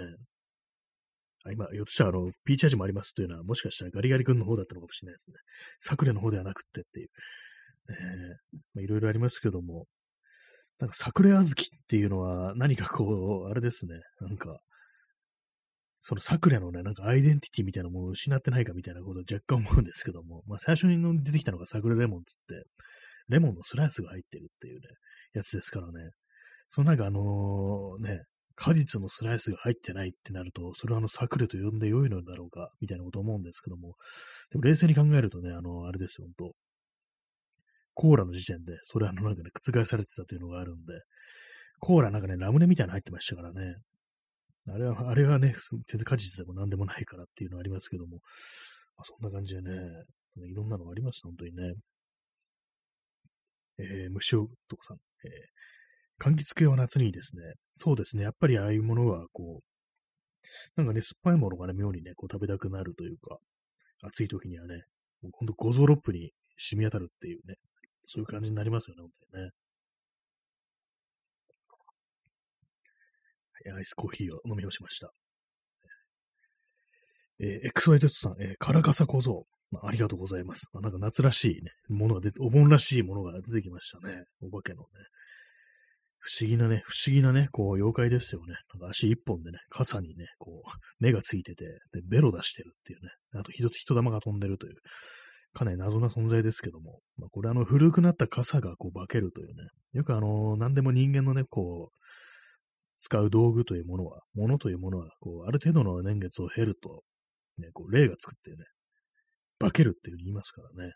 [1.45, 5.35] あ今、よっとしたら、あの、ピーチ味もありますというのは、もしかしたらガリガリ君の方だったのかもしれないですね。
[5.79, 7.09] サクレの方ではなくってっていう
[7.89, 7.93] え。
[8.73, 9.85] まあ、いろいろありますけども、
[10.79, 11.53] なんか、サクレ小豆っ
[11.87, 13.99] ていうのは、何かこう、あれですね。
[14.21, 14.59] なんか、
[15.99, 22.63] そのサクレのね、なんかアイデンティティみたいなものを失ってないかみたいなことを若干思うんですけども、まあ最初に出てきたのがサクレレモンつって、
[23.27, 24.87] レモンのスライスが入ってるっていうね、
[25.33, 26.11] やつですからね。
[26.69, 28.23] そのなんかあのね、
[28.57, 33.95] 果実のスライスが入ってないってなると、それはあの、サクレと呼んで良いのだろうか、みたいなこと思うんですけども、
[34.51, 36.55] でも冷静に考えるとね、あの、あれですよ、本当
[37.93, 41.01] コーラの時点で、それはあの、なんかね、覆されてたというのがあるんで、
[41.79, 43.75] コーラなんかね、ラムネみたいなの入ってましたからね、
[44.69, 45.55] あれは、あれはね、
[45.87, 48.17] 手果実でも何でもないからっていうのはありますけども、
[48.97, 49.71] まあ、そんな感じでね、
[50.45, 51.73] いろんなのがあります、本当にね。
[53.79, 55.31] えー、虫男さん、えー、
[56.19, 57.43] 柑橘系は夏にですね。
[57.75, 58.23] そうですね。
[58.23, 59.63] やっぱりああいうものは、こう、
[60.75, 63.37] なんかね、酸っぱいものがね、妙にね、こう食べたくなるというか、
[64.01, 64.83] 暑い時にはね、
[65.21, 67.55] もうほんと五臓六腑に染み当たるっていうね、
[68.05, 69.51] そういう感じになりますよね、本当にね。
[73.69, 75.11] はい、アイスコーヒーを飲み干しました。
[77.39, 79.45] えー、XYZ さん、えー、カラカサ小僧。
[79.69, 80.69] まあ、ありがとうございます。
[80.73, 84.23] まあ、なんか夏らしいね、ものが出て、お盆らしいものが出てきましたね。
[84.41, 84.87] お化けのね。
[86.27, 88.55] 不思議なね、不思議なね、こう、妖怪ですよね。
[88.73, 91.63] なんか足一本でね、傘にね、こう、 目がついてて、
[91.93, 93.11] で、ベロ出してるっていうね。
[93.31, 94.75] あと、人、人玉が飛んでるという、
[95.53, 99.69] かなり謎な存在ですけども、まあ、これあの、古くなった傘がこう、化けるというね。
[99.93, 101.97] よくあの、何でも人間のね、こう、
[102.99, 107.03] 使う道具というものは、ものというものは、こう、ある程度の年月を経ると、
[107.57, 108.65] ね、こう、霊がつくっていうね、
[109.59, 110.91] 化けるっていうふうに言いますからね。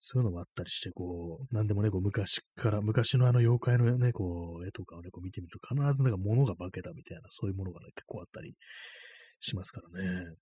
[0.00, 8.54] そういうのもあったりして、こう、なんでもね、こう昔から、昔のあの妖怪のね、こう、絵とかをね、こう見てみると、必ずなんか物が化けたみたいな、そういうものがね、結構あったり
[9.40, 10.34] しますからね。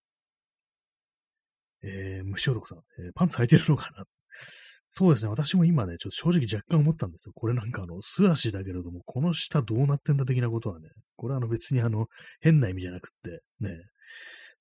[1.83, 4.05] えー、虫男さん、えー、パンツ履いてるのかな？
[4.91, 7.33] そうですね、私も今ね、ちょっと正直若干思ったんですよ。
[7.35, 12.07] これなんかあの、素足だけれども、この下どうなってんだ的なことはね、これあの別にあの、
[12.41, 13.77] 変な意味じゃなくって、ね、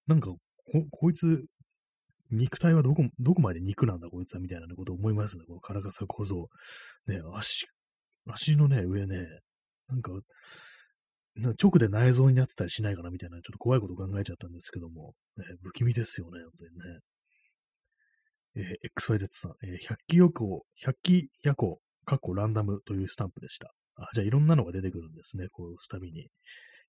[0.08, 0.40] なんかこ、
[0.92, 1.46] こいつ、
[2.32, 5.46] 肉体はどこ、どこまで肉なんだこいつはみたいなことを思いますね。
[5.48, 6.50] このカラカサ小僧。
[7.08, 7.68] ね、足、
[8.28, 9.18] 足のね、上ね、
[9.88, 10.12] なんか、
[11.36, 17.00] 直で内臓になってたりしないかなみたいな、ちょっと怖いこと考えちゃったんですけども、ね、不気味ですよね、本当にね。
[18.58, 23.74] えー、XYZ さん、えー、100機夜行、100機夜行、過去ランダムというスタンプでした。
[23.98, 26.30] あ、じゃあいろんなのが出てくるんですね、こう、スタビに。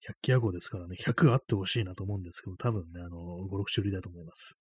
[0.05, 4.59] 100機夜行ですからね、100あってほしいなと思うんですけど、多分ね、あの、5、6種類だと思います。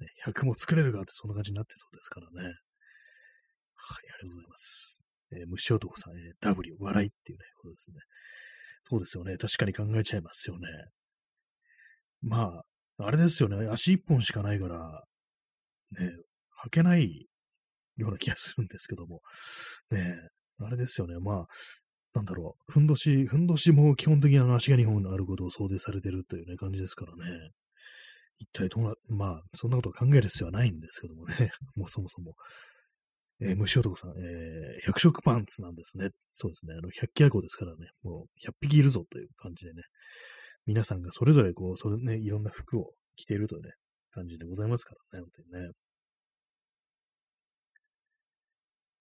[0.00, 2.46] ね、100も作れるかってそんな感じになってそうですからね。
[2.46, 2.56] はい、あ
[4.02, 5.04] りがとうございます。
[5.32, 7.96] えー、虫男さん、えー、W、笑いっていうね、ことですね。
[8.82, 9.36] そうですよね。
[9.36, 10.68] 確かに考えちゃいますよね。
[12.22, 12.62] ま
[12.98, 13.68] あ、あれですよね。
[13.68, 15.04] 足一本しかないから、
[15.98, 16.10] ね、
[16.66, 17.28] 履けない
[17.96, 19.20] ような気がするんですけども。
[19.90, 20.16] ね
[20.60, 21.18] あれですよね。
[21.20, 21.46] まあ、
[22.14, 27.50] なんだろう、ふんどし、ふんどしも基本的にあの足が2本あることを想定されてるというね、感じですからね。
[28.38, 31.34] 一体どうな、まあ、そんなことを考える必要はないんですけどもね。
[31.74, 32.34] もうそもそも。
[33.40, 36.10] えー、虫男さん、えー、百色パンツなんですね。
[36.34, 36.74] そうですね。
[36.74, 37.90] あの、百鬼夜行ですからね。
[38.02, 39.82] もう、百匹いるぞという感じでね。
[40.66, 43.72] 皆さんがそれぞれこう、それね、いろんな服を着ているというね、
[44.10, 45.72] 感じでございますからね、本当にね。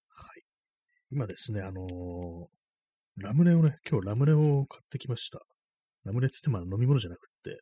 [0.09, 0.43] はい。
[1.11, 2.56] 今ですね、あのー、
[3.17, 5.39] ラムネをね、今日ラムネを買ってきました。
[6.03, 7.59] ラムネって言っても飲み物じゃなくって、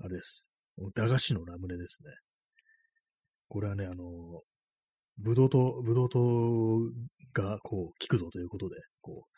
[0.00, 0.50] あれです。
[0.96, 2.10] 駄菓子のラムネですね。
[3.48, 4.42] これはね、あの、
[5.18, 6.20] ぶどうと、ぶどうと
[7.32, 9.32] が、こう、効くぞということで、こう、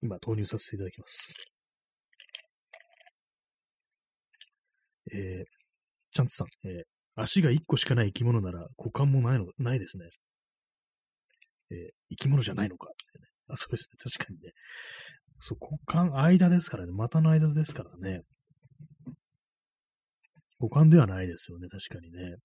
[0.00, 1.34] 今投入させていただきます。
[5.12, 5.44] えー、
[6.12, 6.82] チャンツさん、えー、
[7.14, 10.06] 足が1個しかない生き物なら股間もないの、ないですね。
[11.70, 13.26] えー、生き物じゃないのかってね。
[13.48, 13.98] あ、そうですね。
[13.98, 14.52] 確かにね。
[15.40, 16.92] そう、股間、間ですからね。
[16.92, 18.22] 股の間ですからね。
[20.60, 21.68] 股間ではないですよね。
[21.68, 22.36] 確かにね。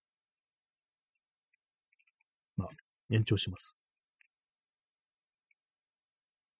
[2.56, 2.70] まあ、
[3.10, 3.80] 延長します。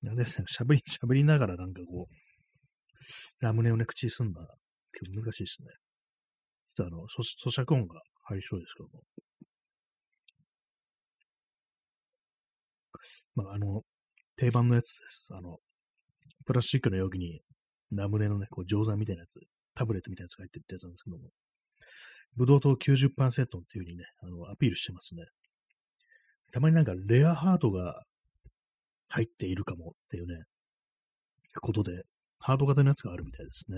[0.04, 0.46] いやですね。
[0.52, 4.48] 喋り、 喋りながらなんかこう、ラムネをね、口にすんだら
[4.92, 5.68] 結構難しいですね。
[6.76, 9.04] ちょっとあの、咀嚼音が入りそうですけども。
[13.36, 13.84] まあ、あの、
[14.36, 15.30] 定番のやつです。
[15.32, 15.58] あの、
[16.46, 17.42] プラスチックの容器に
[17.92, 19.40] ラムネのね、こう、錠剤みたいなやつ、
[19.76, 21.30] タブレットみたいなやつが入ってるってやつなんですけども、
[22.36, 25.24] ブドウ糖90%っていう風にね、あの、アピールしてますね。
[26.52, 28.04] たまになんかレアハートが
[29.10, 30.44] 入っているかもっていうね、
[31.62, 32.04] ことで、
[32.40, 33.78] ハート型のやつがあるみたいですね。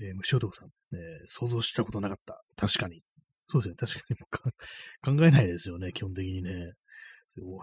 [0.00, 2.42] えー、虫男さん、えー、想像したことなかった。
[2.56, 3.02] 確かに。
[3.46, 3.74] そうですね。
[3.76, 5.92] 確かに考えないですよね。
[5.92, 6.72] 基本的にね。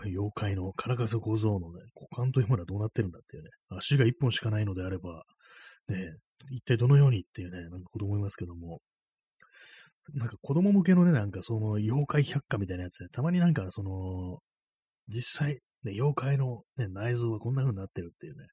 [0.06, 3.50] 妖怪のカラカス小僧のね、股間というものはどうなってるんだっていうね。
[3.70, 5.24] 足が一本しかないのであれば、
[5.88, 6.16] ね、
[6.52, 8.80] 一体どのようにっていうね、なんか子供いますけども、
[10.14, 14.40] なんか子供向けのね、なんかその妖怪百科みたいなやつで、たまになんかその、
[15.08, 18.46] 実際、ね、妖怪の、ね、内臓がこんな風になってるっていうね、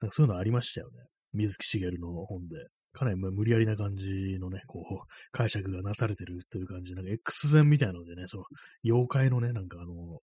[0.00, 1.04] なんかそういうのありましたよね。
[1.32, 2.56] 水木しげるの本で。
[2.96, 8.44] かなり無理やりな感じのね、こう、解釈がなされてるという感じなんか X 線みたいなのでね、その、
[8.84, 10.20] 妖怪のね、なんかあの、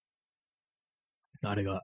[1.44, 1.84] あれが、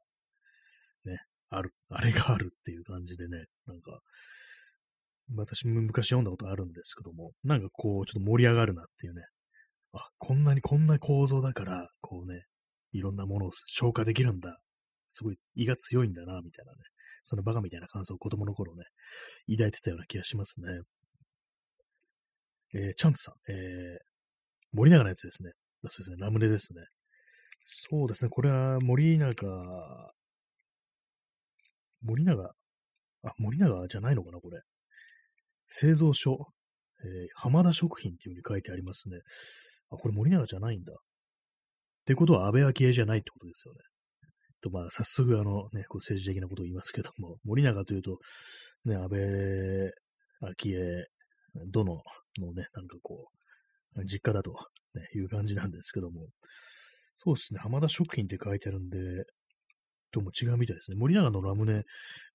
[1.05, 1.19] ね、
[1.51, 3.99] ある、あれがあるっていう感じでね、なんか、
[5.35, 9.21] 私も昔読んだことあるんですけども、なんかこう、ちょっと盛り上がるなっていうね。
[9.93, 12.45] あ、こんなにこんな構造だから、こうね、
[12.93, 14.57] いろんなものを消化できるんだ。
[15.05, 16.77] すごい胃が強いんだな、みたいなね。
[17.23, 18.83] そのバカみたいな感想を子供の頃ね、
[19.49, 20.81] 抱いてたような気がしますね。
[22.75, 23.97] えー、チャンツさん、えー、
[24.73, 25.51] 森永のやつですね。
[25.87, 26.81] そうですね、ラムネですね。
[27.65, 29.33] そうですね、これは森永、
[32.01, 32.51] 森永、
[33.23, 34.61] あ、森永じゃないのかな、これ。
[35.67, 36.47] 製造所、
[37.03, 39.19] えー、浜田食品っていう風に書いてありますね。
[39.91, 40.93] あ、これ森永じゃないんだ。
[40.93, 40.95] っ
[42.05, 43.79] てことは安倍昭恵じゃないってことですよね。
[44.61, 48.19] と、まあ、早速、あのね、こう政治的なことを言いますけども、森永というと、
[48.85, 49.19] ね、安倍
[50.51, 51.07] 昭恵
[51.67, 52.03] 殿
[52.39, 53.29] のね、なんかこ
[53.95, 54.51] う、実家だと、
[54.93, 56.27] ね、いう感じなんですけども、
[57.15, 58.97] そうですね、浜田食品って書いてあるんで、
[60.11, 60.97] とも違うみたいですね。
[60.97, 61.83] 森永のラムネ、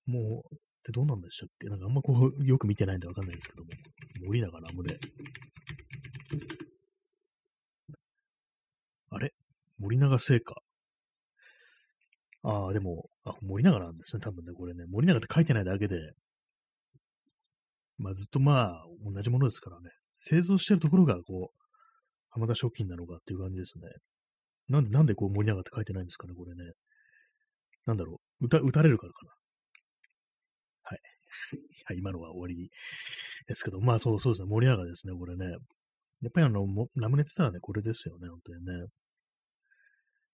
[0.06, 1.68] もう、ってどうなんでしたっけ？
[1.68, 3.70] なんかあんまこう、よく見てないんでわかんないですけども、
[4.26, 4.98] 森永ラムネ。
[9.08, 9.32] あれ？
[9.78, 10.56] 森永製菓？
[12.44, 14.20] ああ、でも、あ、森永なんですね。
[14.20, 15.96] 多分ね、これね、森永って書いてないだけで、
[17.96, 19.90] まあずっとまあ、同じものですからね。
[20.12, 21.64] 製造してるところが、こう、
[22.28, 23.88] 浜田食品なのかっていう感じですね。
[24.68, 26.72] なんで、なんでこう森永って書いてないんですかね、これね。
[27.86, 29.32] なんだろう、打た、打たれるからかな。
[30.82, 31.00] はい。
[31.86, 32.70] はい、今のは終わり
[33.46, 35.46] ですけど、まあそうそうですね、森永ですね、これね。
[35.46, 38.86] やっぱりあの、ラムネって言ったらね、これですよね、本当にね。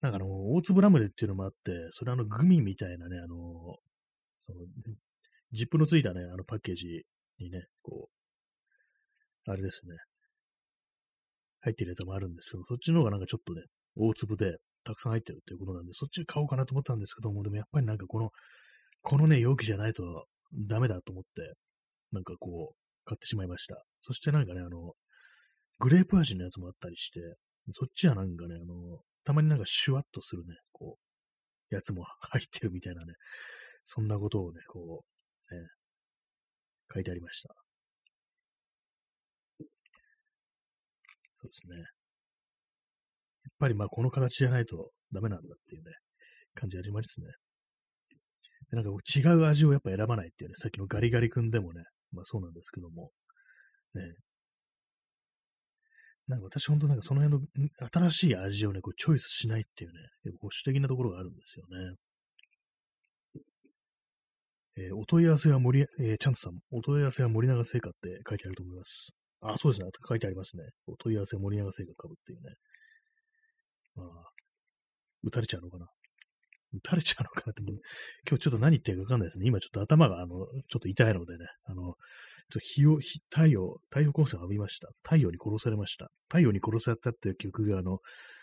[0.00, 3.76] なんかあの、大粒ラムネっていうのもあって、それあの、グミみたいなね、あの、
[4.38, 4.60] その、
[5.52, 7.04] ジップのついたね、あのパッケージ
[7.38, 8.08] にね、こ
[9.46, 9.96] う、あれですね、
[11.60, 13.62] 入ってるやつもあるんですけど、そっちの方がなんかちょっとね、
[13.96, 18.30] 大粒でたくさん入ってるっていうことなんで、そっち買おうかなと思ったんですけども、でもやっぱりなんかこの、
[19.02, 21.54] このね、容器じゃないとダメだと思って、
[22.12, 23.82] なんかこう、買ってしまいました。
[24.00, 24.92] そしてなんかね、あの、
[25.78, 27.20] グレープ味のやつもあったりして、
[27.72, 30.98] そっちはなんかね、あの、たまになんかシュワッとするね、こ
[31.70, 33.14] う、やつも入ってるみたいなね、
[33.84, 35.04] そんなことをね、こ
[35.50, 35.60] う、ね、
[36.92, 37.54] 書いてありました。
[39.58, 39.64] そ
[41.44, 41.76] うですね。
[41.76, 41.86] やっ
[43.58, 45.90] ぱりまあこの形じゃないとダメなんだっていうね、
[46.54, 47.26] 感じありますね。
[48.70, 53.10] でなんか違う味をやっぱ選ばないっていうね、さっきのガリガリ君でもね、まあそうなんですけども、
[53.94, 54.02] ね。
[56.30, 57.68] なんか私本当なんかその辺の
[58.10, 61.96] 新しい味をね、こうチョイスしないっていうね、結構保守的なところがあるんですよね。
[64.76, 69.10] えー、お問い合わせは森、えー、チャンスさん、お問い合わせは森永製菓って書いてあると思います。
[69.40, 69.90] あ、そうですね。
[70.08, 70.62] 書いてありますね。
[70.86, 72.54] お問い合わせは森永製菓株っていうね。
[73.96, 74.06] まあ、
[75.24, 75.86] 打たれちゃうのかな。
[76.72, 79.46] 打たれちゃうのかなって、今日ちょっと何言ってるかわかんないですね。
[79.46, 81.94] 今ちょっと頭が、あの、ちょっと痛いのでね、あの、ちょっ
[82.52, 82.98] と日を、
[83.30, 84.88] 太陽、太陽光線を浴びました。
[85.02, 86.10] 太陽に殺されました。
[86.28, 87.98] 太陽に殺されたっていう曲が、あの、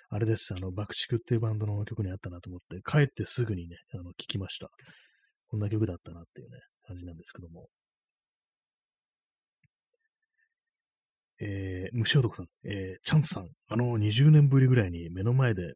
[0.09, 0.53] あれです。
[0.53, 4.69] あの、爆竹っていうバンドの曲にあったなと思って、帰ってすぐにね、あの、聞きました。
[5.47, 7.67] こんな曲だったなっていうね、感じなんですけども。
[11.39, 15.73] えー、虫男さん、えー、チャンスさん、あの20年ぶりぐらいに目の前で、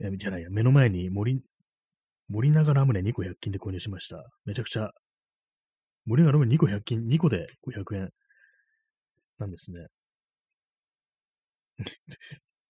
[0.00, 1.40] えー、じゃないや、目の前に森、
[2.28, 4.24] 森永ラムネ2個100均で購入しました。
[4.44, 4.90] めちゃくちゃ、
[6.06, 8.10] 森永ラムネ2個100均、2個で500円
[9.38, 9.86] なんですね。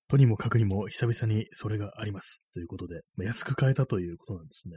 [0.08, 2.44] とにもかくにも久々にそれがあります。
[2.52, 4.76] ということで、まあ、安く買えたということなんですね。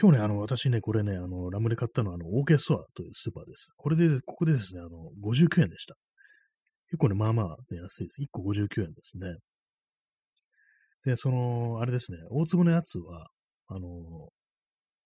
[0.00, 3.70] 今日ね、あの、私ね、これね、あの、ラムネ買ったのは、あの、オーケストアというスーパーです。
[3.76, 5.94] これで、ここでですね、あの、59円でした。
[6.86, 8.22] 結構ね、まあまあ、ね、安いです。
[8.22, 9.36] 1個59円ですね。
[11.04, 13.28] で、その、あれですね、大粒のやつは、
[13.68, 14.28] あの、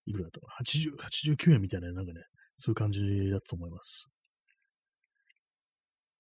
[0.07, 2.21] いくらだったかな ?80、89円みたいな、なんかね、
[2.59, 4.09] そういう感じだったと思います。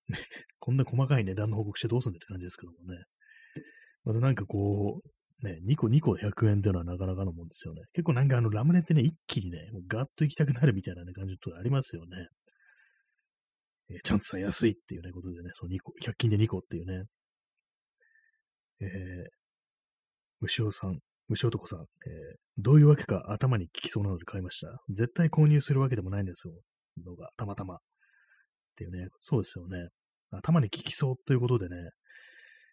[0.59, 3.05] こんな細かい値段の報告してどうすんだって感じですけどもね。
[4.05, 7.83] またなんかこう、ね、2個2個100円っていうのはなかなかのもんですよね。
[7.93, 12.29] 結構なんかあのラムネってね、一気にね、もうガッと行きたくなるみたいな、ね、感じとありますよね。
[13.91, 17.05] えー、チャンスさん安いっていうね、ことでね、そう2個、100均で2個っていうね。
[18.81, 18.89] えー、
[20.40, 24.68] 虫尾さん、虫男さん、えー、どういうわけか頭に効きそうなので買いました。
[24.90, 26.55] 絶対購入するわけでもないんですよ。
[27.05, 27.77] のが、たまたま。
[27.77, 27.79] っ
[28.77, 29.88] ていうね、そうですよね。
[30.31, 31.77] 頭に効きそうということでね、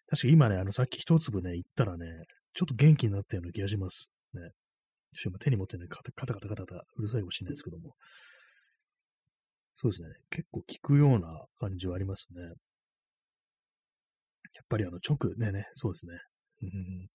[0.08, 2.06] 確か今ね、あの、さっき一粒ね、言ったらね、
[2.54, 4.10] ちょっと元気になったような気がします。
[4.34, 4.50] ね。
[5.14, 7.94] ちょっと手に持ってね、カタカタカタカタうるさいかもしれないですけども。
[9.74, 10.08] そうですね。
[10.30, 12.42] 結構効くような感じはありますね。
[12.42, 12.52] やっ
[14.68, 16.12] ぱりあの、直、ねね、そうですね。
[16.62, 17.08] うん、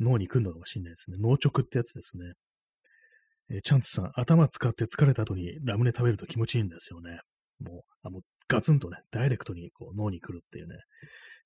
[0.00, 1.16] 脳に来るのかもしれないですね。
[1.20, 2.32] 脳直ってやつですね。
[3.50, 7.20] えー、チャンツさん、頭使って疲れた後にラムネ食べると気持ちいいんですよね。
[7.60, 10.76] もう、あの、ガツンとね、ダイレクトにこう脳に来るっていうね、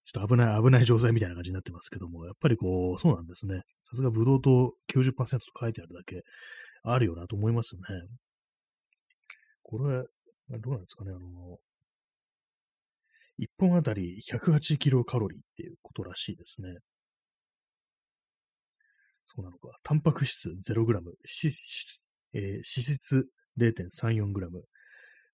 [0.04, 3.62] ちょっと危ない、危ない錠剤みたいな感じになってますけども、やっぱりこう、そうなんですね。
[3.84, 6.22] さすがブドウ糖90%と書いてあるだけ
[6.82, 7.82] あるよなと思いますね。
[9.62, 10.02] これ、
[10.58, 11.58] どうなんですかね、あの、
[13.38, 16.74] 1本あたり108キロカロリーっていうことらしいですね。
[19.34, 19.68] そうなのか。
[19.82, 23.28] タンパク質 0g、脂質、えー、脂質
[23.60, 24.62] 0.34g、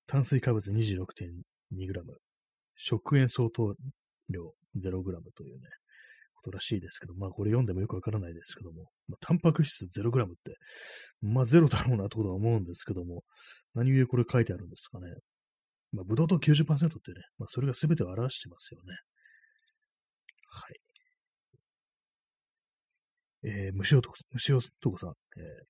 [0.07, 2.03] 炭水化物 26.2g、
[2.77, 3.75] 食塩相当
[4.29, 5.03] 量 0g
[5.37, 5.69] というね、
[6.35, 10.57] ことらしいですけど、まあこれ読んでもよくわからないですけども、まあ、タンパク質 0g って、
[11.23, 13.23] まあゼロだろうなとことは思うんですけども、
[13.75, 15.07] 何故これ書いてあるんですかね。
[15.93, 18.95] まあ、ブドウ糖90%ってね、まあ、それが全てを表してますよね。
[20.51, 20.84] はい。
[23.45, 25.65] えー、虫男、虫男さん、えー、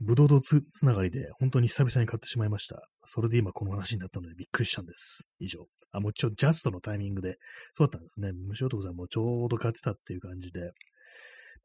[0.00, 2.88] ブドウ糖つつながりで本当に久々に買ってしまいました。
[3.04, 5.28] それで今この話になったのでびっくりしたんです。
[5.40, 5.66] 以上。
[5.92, 7.36] あ、もうちょ、ジャストのタイミングで、
[7.72, 8.30] そうだったんですね。
[8.32, 10.70] 虫男さんもちょうど買ってたっていう感じで。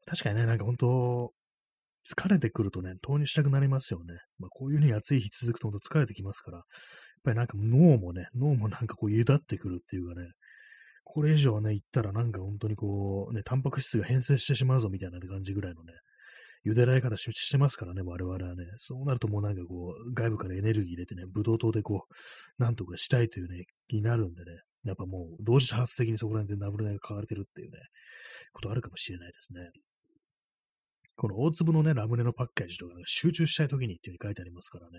[0.06, 1.32] 確かにね、なんか本当、
[2.10, 4.14] 疲れてくるとね、投入したくなりますよね。
[4.38, 6.64] まあ、こういうふうに暑い日続くと本当疲れてきますから、やっ
[7.24, 10.28] ぱりなんか脳もね、脳もなんかこう、ゆだってくるっていうかね、
[11.14, 15.92] これ以上ね、行ったらなんか本当にこう、ね、タンパク質が変性してしまうぞみたいな感じぐらいのね、
[16.66, 18.64] 茹でられ方周知してますからね、我々はね。
[18.78, 22.08] そうなるともうなんかこう、外部からエネルギー入れてね、ブドウ糖でこ
[22.58, 27.78] う、なんとかしたいというね、気になるんでね、やっぱもう同時多発的にそこら辺でナブルネが買われてるっていうね、
[28.52, 29.70] ことあるかもしれないですね。
[31.14, 34.98] この大粒のね、ラムネのパッケージとか、集中したい時にっていう風に書いてありますからね、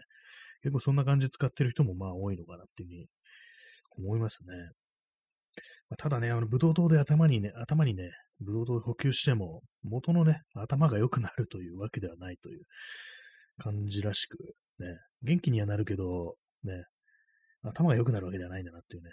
[0.62, 3.06] 結構そんな感じで使ってる人もまあ多いのかなっていうふうに
[3.97, 4.56] 思いますね。
[5.89, 12.62] まあ、ただね、あの、ブドウ糖で頭にね、頭にね、ブドウ糖を補給しても、元のね、頭が良くなるというわけではないという
[13.58, 14.38] 感じらしく、
[14.80, 14.88] ね、
[15.24, 16.84] 元気にはなるけど、ね、
[17.63, 19.10] 頭が良くなるわけではないんだなっていうね。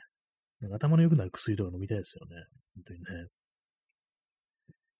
[0.60, 2.36] なんか頭の良くなる薬とか飲みたいですよね。
[2.76, 3.04] 本当にね。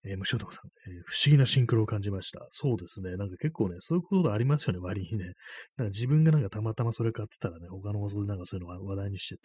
[0.05, 2.41] えー、虫男さん、えー、不思議なシンクロを感じました。
[2.51, 3.17] そうですね。
[3.17, 5.35] なんか結構ね、そういうことありますよね、割にね。
[5.77, 9.43] なんか自分がなんかたまたまそれ買ってたらね、他の放送でなんかそういうの話題にしてて、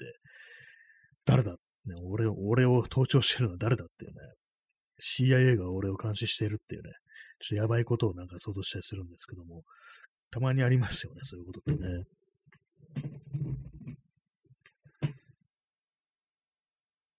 [1.26, 4.18] 誰だね、俺を、俺を盗聴してるのは誰だっていうね、
[5.02, 6.92] CIA が俺を監視しているっていうね、
[7.40, 9.64] ちょっとやばいことをなんか想像したりするんですけども、
[10.32, 12.04] たまにありますよね、そういうことってね。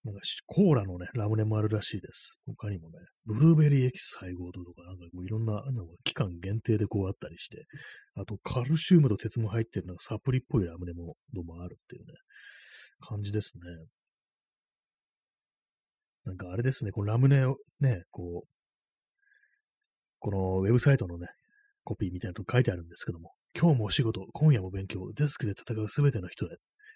[0.05, 2.39] なんかコーラのね、ラムネもあるらしいです。
[2.45, 7.65] 他にもね、ブルーベリーエキス配合とか、なんかこういろんな、なんか期間限定でこうあったりして、
[8.15, 12.13] あとカルシウムと鉄も入ってるなんかサプリっぽいラムネもどもあるっていうね、
[13.01, 13.61] 感じですね。
[16.29, 18.47] なんかあれですね、このラムネをね、こう、
[20.19, 21.27] このウェブサイトのね、
[21.83, 26.49] コピーみたいなと書いてあるんですけども、今日もお仕事、今夜も勉強、デスクで戦うすべての人へ、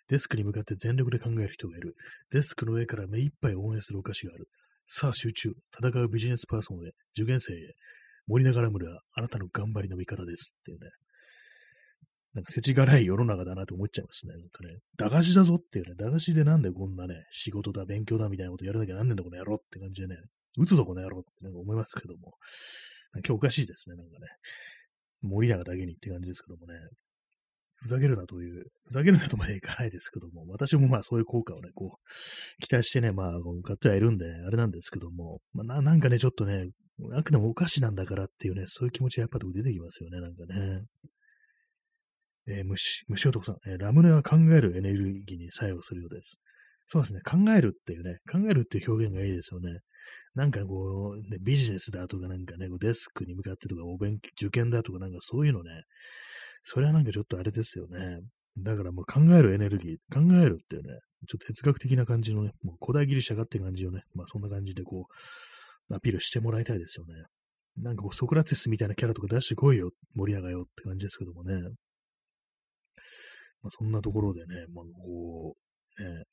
[0.07, 1.95] デスクに向かって全力で考える人がいる、
[2.29, 4.47] デスクの上から目いっぱい応援するお菓子がある、
[4.85, 7.57] さあ集中、戦うビジネスパーソンへ、受験生へ、
[8.27, 10.91] 森永ラムネはあなたの頑張りの味方ですっていうね、
[12.33, 14.33] なんか世知辛い世の中だなと思っちゃいますね。
[14.33, 20.15] なんかね、駄菓子だぞっていうね、駄菓子でなんでこんなね、仕事だ、勉強だみたいなことやらなきゃなんねんだこの野郎って感じでね、
[20.57, 22.33] 打つぞこの野郎ってなんか思いますけども、
[23.15, 24.27] 今日おかしいですね、なんかね。
[25.21, 26.73] 森永だけにって感じですけどもね。
[27.75, 33.31] ふざけるなという、ふざけるなとまでいかないですけども、私もまあそういう効果をね、こう、期待してね、まあ、
[33.63, 36.69] 買ってはいるんで、あれなんですけども、まあな、んかね、ちょっとね、
[37.13, 40.83] あくでもお菓子なんだからっていうね、そういう気持ちがやっぱり出てきますよね、なんかね。
[42.47, 46.39] えー、虫、虫男さん、えー、ラムネは考えるエネルギーに作用するようです。
[46.87, 49.79] そうですね、考えるっていうね、考えるっていう表現がいいですよね。
[50.35, 55.83] なんかこう、ね、ビジネスだとかなんかね、デスクに向かってとか、お勉強、受験だとかなんかそういうのね、
[56.63, 58.19] それはなんかちょっとあれですよね。
[58.57, 65.07] だからもう考えるエネルギー、考えるっていうね、ちょっと哲学的な感じのね、もう古代ギリシャがって感じをね、まあそんな感じでこ
[65.89, 67.13] う、アピールしてもらいたいですよね。
[67.77, 71.55] なんかこう、ソクラテスみたいなキャラとか出してこいよ、森永よって感じですけどもね。
[73.63, 75.55] まあ、そんなところでね、まあ、こ
[75.99, 76.23] う、ね、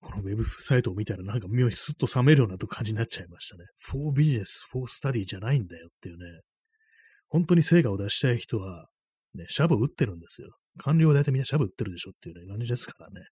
[0.00, 3.64] このウェブサイトを見たらなんか妙にスッと冷めるような感じになっちゃいましたね。
[3.90, 6.24] for business, for study じゃないんだよっていうね。
[7.28, 8.86] 本当に成果を出したい人は、
[9.34, 10.50] ね、シャブ打ってるんですよ。
[10.78, 13.26] 官僚は大体みんなシャブ打ってるでしょっていうね、感じですからね。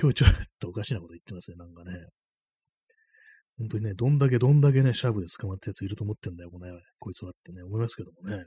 [0.00, 2.06] 今日ちょっとおかしなこと言ってますね、なんかね。
[3.58, 8.44] 本当にね、どんだけどんだけね、シャブで捕まったやついると思ってんだよ、この、ねこいつはってね、思いますけどもね。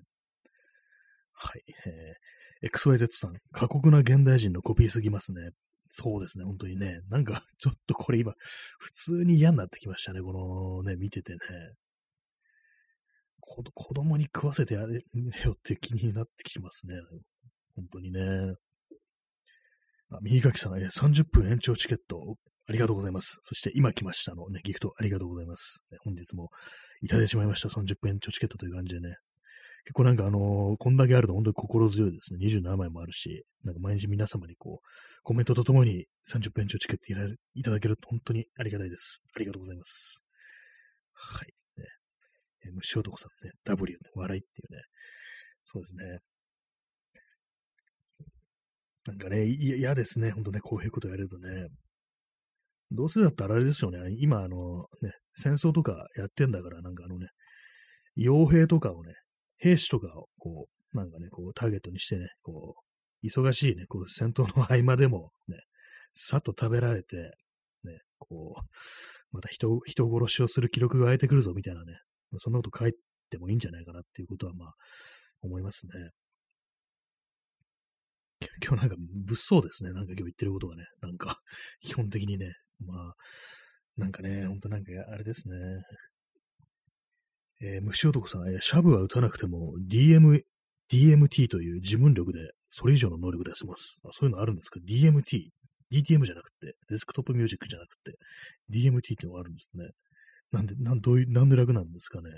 [1.44, 1.64] はい。
[1.88, 5.50] えー、XYZ さん、過酷な現代人のコピーすぎますね。
[5.90, 7.00] そうですね、本当にね。
[7.10, 8.34] なんか、 ちょっとこれ今、
[8.80, 11.40] 普通に嫌になってきましたね、このね、見ててね。
[13.40, 13.64] 子
[13.94, 15.04] 供に食わせてやれ
[15.44, 16.96] よって気になってきますね。
[17.76, 18.22] 本当にね。
[20.10, 22.38] あ、右書きさん、え30分延長チケット。
[22.68, 23.40] ありがとうございます。
[23.42, 25.84] そして今来ましたのね、ギフトありがとうございます。
[26.06, 26.50] 本日も
[27.02, 27.68] いただいてしまいました。
[27.68, 29.16] 30分超チケットという感じでね。
[29.86, 32.46] 結構なんかあのー、こんだけあると本当に心強いですね。
[32.46, 34.88] 27枚もあるし、なんか毎日皆様にこう、
[35.24, 39.24] コメントとともに30分超チケットいただけると本当にありがたいです。
[39.36, 40.26] ありがとうございます。
[41.14, 41.48] はい。
[41.80, 41.86] ね、
[42.68, 44.82] え虫男さんね、W で笑いっていうね。
[45.64, 46.20] そうですね。
[49.08, 50.32] なんかね、嫌ですね。
[50.32, 51.68] ほんとね、こういうことやれるとね。
[52.92, 54.00] どうせだったらあれですよね。
[54.20, 57.28] 今、あの、ね、戦争とかやってんだから、なんかあのね、
[58.18, 59.14] 傭兵とかをね、
[59.62, 62.76] 兵士とかを、こう、なんかね、こう、ターゲットにしてね、こ
[63.24, 65.58] う、忙しいね、こう、戦闘の合間でも、ね、
[66.16, 67.32] さっと食べられて、
[67.84, 68.62] ね、こう、
[69.32, 71.94] また人、人殺しをする記録が空いてくるぞ、みたいなね、
[72.38, 72.94] そんなこと書い
[73.30, 74.74] てもいいんじゃないかなっていうことは、まあ、
[75.42, 76.10] 思いますね。
[78.64, 78.96] 今日なんか
[79.28, 79.92] 物騒ですね。
[79.94, 80.84] なんか今日言ってることがね。
[81.02, 81.38] なんか、
[81.82, 82.54] 基本的にね。
[82.86, 83.14] まあ、
[83.98, 85.56] なんかね、ほんとなんかあれですね。
[87.62, 90.44] えー、虫男さん、え、シャブは打たなくても DM、
[90.92, 94.02] DMT という自分力でそれ以上の能力出せます。
[94.04, 95.50] あそういうのあるんですか ?DMT。
[95.92, 98.18] DTM じゃなくて、デスクトップミュージックじゃなくて、
[98.74, 99.90] DMT ってのがあるんですね。
[100.52, 102.30] なんで、なん、どういう、なんで楽なんですかね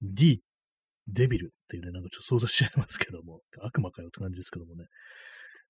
[0.00, 0.40] ？D
[1.08, 4.84] デビルっていうね、なんかちょっと想像しちゃいますけども、悪魔かよって感じですけどもね、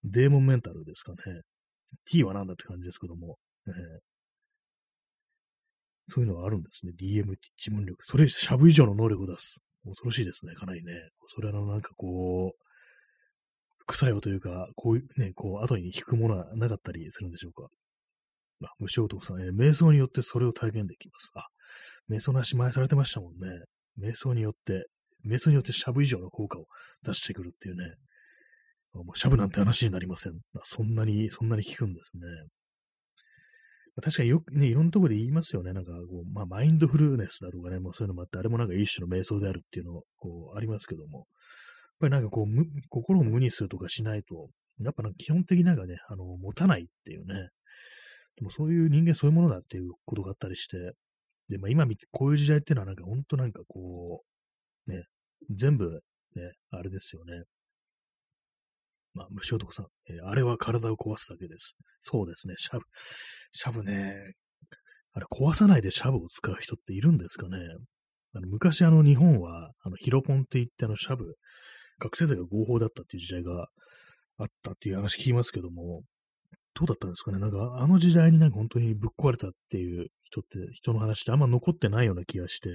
[0.04, 1.16] デーモンメンタルですかね。
[2.10, 3.72] T は何だって感じですけども、ね、
[6.08, 6.92] そういうのがあるんですね。
[6.98, 7.96] DMT 自分力。
[8.02, 9.62] それ、シャブ以上の能力を出す。
[9.84, 10.92] 恐ろしいですね、かなりね。
[11.28, 12.64] それのなんかこう、
[13.78, 17.68] 副作用というか、こういうね、こう、後に引くものはなかったりするんでしょうか。
[18.64, 21.30] あ、虫男さん、えー、瞑想によってそれを体験できます。
[21.34, 21.46] あ、
[22.10, 23.48] 瞑想の話前されてましたもんね。
[24.00, 24.86] 瞑想によって
[25.24, 26.66] メスによってシャブ以上の効果を
[27.04, 27.94] 出してくるっていうね。
[28.94, 30.32] もうシャブなんて話になりません。
[30.64, 32.22] そんなに、そんなに効くんですね。
[34.00, 35.72] 確かによくね、いろんなところで言いますよね。
[35.72, 41.18] なんかこう、まあ、マインドフルネスだとかね、もうそういうのもあって、あれもなんか一種の瞑想であるっていうの、こう、ありますけども。
[41.18, 41.26] やっ
[42.00, 47.48] ぱりなんかこう、無心を無にするとかしないと、やっぱなんか基本的になんかね、あの、持たないっていうね。
[48.36, 50.92] でもそういう人間そういうものだっていうことがあったりして、
[51.48, 54.22] で、まあ今見て、こういう時代っていうのはなんか本当なんかこ
[54.86, 55.06] う、ね、
[55.50, 56.02] 全部、
[56.36, 57.42] ね、あれですよね。
[59.14, 61.76] まあ、虫男さん、えー、あれは体を壊すだけです。
[62.00, 62.84] そうですね、シャブ、
[63.52, 64.14] シャブね、
[65.12, 67.58] あれ壊さないでシャブを使う人っているんですかね。
[68.34, 71.34] あの昔あの日本は、あのヒロポンって言ってあのシャブ、
[71.98, 73.68] 覚醒剤が合法だったっていう時代が
[74.38, 76.02] あったっていう話聞きますけども、
[76.74, 82.68] どうだったんですかねなんかあの時代になんか本当にぶっ壊れたっていう人って、人の話ってあんま残ってないような気がして、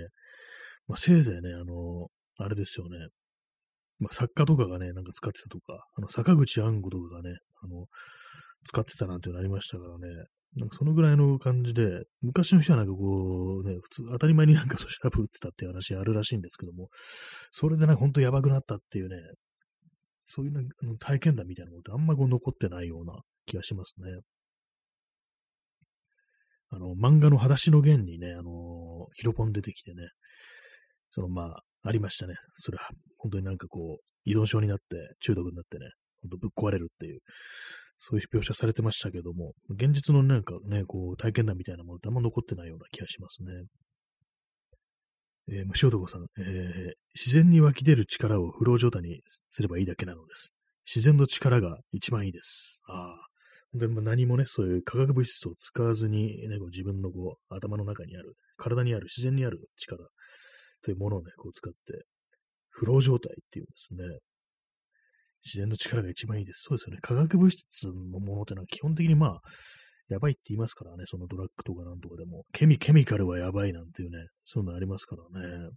[0.88, 2.08] まあ、せいぜいね、あの、
[2.38, 2.98] あれですよね。
[4.04, 7.86] まあ、作家とかがね、なんか使ってたとか、あの、坂口安吾とかがね、あの、
[8.66, 10.08] 使ってたなんていうのありましたからね、
[10.56, 16.90] なんかそのぐらいの感じで、昔の人はなんかこう、ね、普通、当たり前になんかそうしらぶ打ってたっていう話あるらしいんですけども、
[17.52, 19.16] それでなんか本当やばくなったっていうね、
[20.26, 23.14] そういうあの体験談みたいなものってあんまこう残ってないような
[23.46, 24.12] 気がしますね。
[26.70, 30.10] あの、漫画の裸足の弦にね、あのヒロポン出てきてね、
[31.10, 32.36] そのまあ、ありましたね。
[32.56, 35.90] それは、本当になんかこう、依存症になって、中毒になってね、
[36.22, 37.20] ほんとぶっ壊れるっていう、
[37.98, 43.52] そういう描写されてましたけども、現実のなんかね、こう、体験談みたいなものってあんま残ってないような気がしますね。
[45.50, 50.54] えー、虫男さん、えー、自然に湧き出る力をフロー状態にすればいいだけなのです。
[50.86, 52.82] 自然の力が一番いいです。
[52.88, 53.28] ああ。
[53.74, 60.08] でも何もね、そういう化学物質を使わずに、ね、こう自分のこう頭の中にある、体にある、自然にある力、
[60.84, 62.06] というものをね、こう使って、
[62.70, 64.20] フロー状態っていうんですね。
[65.46, 66.64] 自然の力が一番いいです。
[66.68, 67.00] そうですよね。
[67.02, 69.42] 化学物質のものってのは基本的にまあ、
[70.10, 71.04] やばいって言いますからね。
[71.06, 72.44] そのドラッグとかなんとかでも。
[72.54, 75.70] ケミ、ケミカルはやばいなんていうね、そういうのありますからね。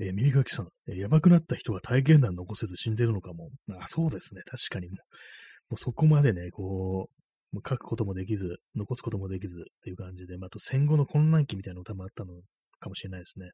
[0.00, 3.50] えー、耳かきさん、えー、やばくなった人は体験談残せず死んでるのかも。
[3.78, 4.42] あ、そうですね。
[4.46, 7.19] 確かにもう、もうそこまでね、こう
[7.52, 12.34] もう書くこともできず、残すこともできずっていう感じで、まあ、あと戦後の混乱期みたいなの多分あったの
[12.78, 13.50] かもしれないですね。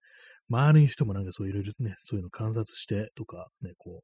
[0.49, 4.03] 周りの人もなんかそういろいろね、そういうの観察してとか、ね、こ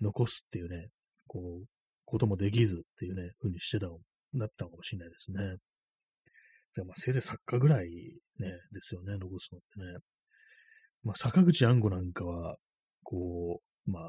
[0.00, 0.88] う、残すっていうね、
[1.26, 1.66] こう、
[2.04, 3.98] こともできずっていうね、風にしてたの、
[4.32, 5.56] なったのかもしれないですね。
[6.74, 7.88] でまあ、せいぜい作家ぐらい
[8.38, 9.98] ね、ですよね、残すのってね。
[11.02, 12.56] まあ、坂口安吾なんかは、
[13.02, 14.02] こう、まあ、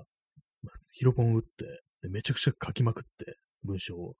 [0.62, 4.16] まあ、ヒロポン打って、めちゃくちゃ書きまくって、文章を。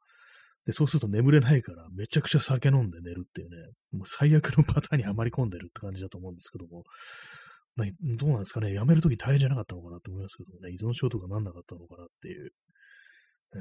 [0.70, 3.56] で、そうすると眠れないから、めちゃくちゃ酒飲んで寝るっていうね、
[3.92, 6.84] もう最悪のパターンにはまり込んでるって感じだと思うんですけども、
[8.18, 12.52] どうなんですかね、やめるとき大変じゃなかったのかなと思いますけどもね、依存症とかなんなかったのかなっていう。
[13.56, 13.60] えー、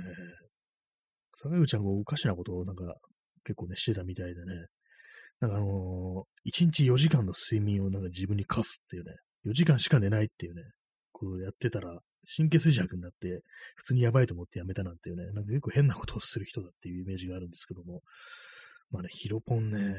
[1.35, 2.95] 坂口はこうおかしなことをなんか
[3.43, 4.67] 結構ね、してたみたいでね、
[5.41, 9.13] なんかあのー、1日4時間の睡眠をなんか自分に課すっていうね、
[9.47, 10.61] 4時間しか寝ないっていうね、
[11.13, 11.99] こうやってたら、
[12.37, 13.43] 神経衰弱になって、
[13.77, 18.03] 普通にやばいと思ってやめたなんていうね、なんか結構変なことをする人だっていうイメージがあるんですけども、
[18.91, 19.95] まあね、ヒロポンね、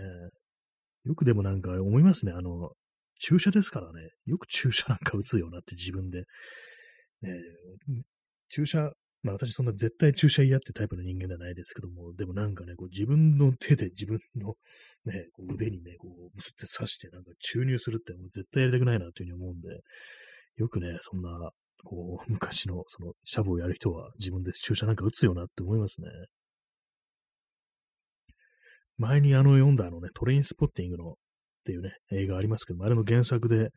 [1.05, 2.71] よくでもなんか思いますね、あの、
[3.19, 6.23] 注射ですからね、よく注射なんか打つよなって自分で。
[7.21, 7.33] ね、
[8.47, 14.55] 注射まあ私そんな絶対注射嫌ってタイプの人間ではないですけども、でもなんかね、こう自分の手で自分の
[15.05, 19.67] ね、こう腕にね、こう、ぶすって刺してなんか注入するってもう絶対やりたくないなというふうに思うんで、
[20.55, 21.51] よくね、そんな、
[21.83, 26.07] こう、 昔のそのシャブをやる人は自分で注射なんか打つよなって思いますね。
[28.97, 31.15] 前にあの読んだあのね、トレインスポッティングのっ
[31.65, 33.69] ていうね、映画ありますけども、あれの原作で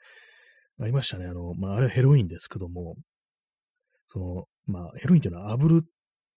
[0.81, 1.27] ありましたね。
[1.27, 2.97] あの、まああれはヘロインですけども、
[4.07, 5.83] その、まあ、ヘロインっていうのは炙る、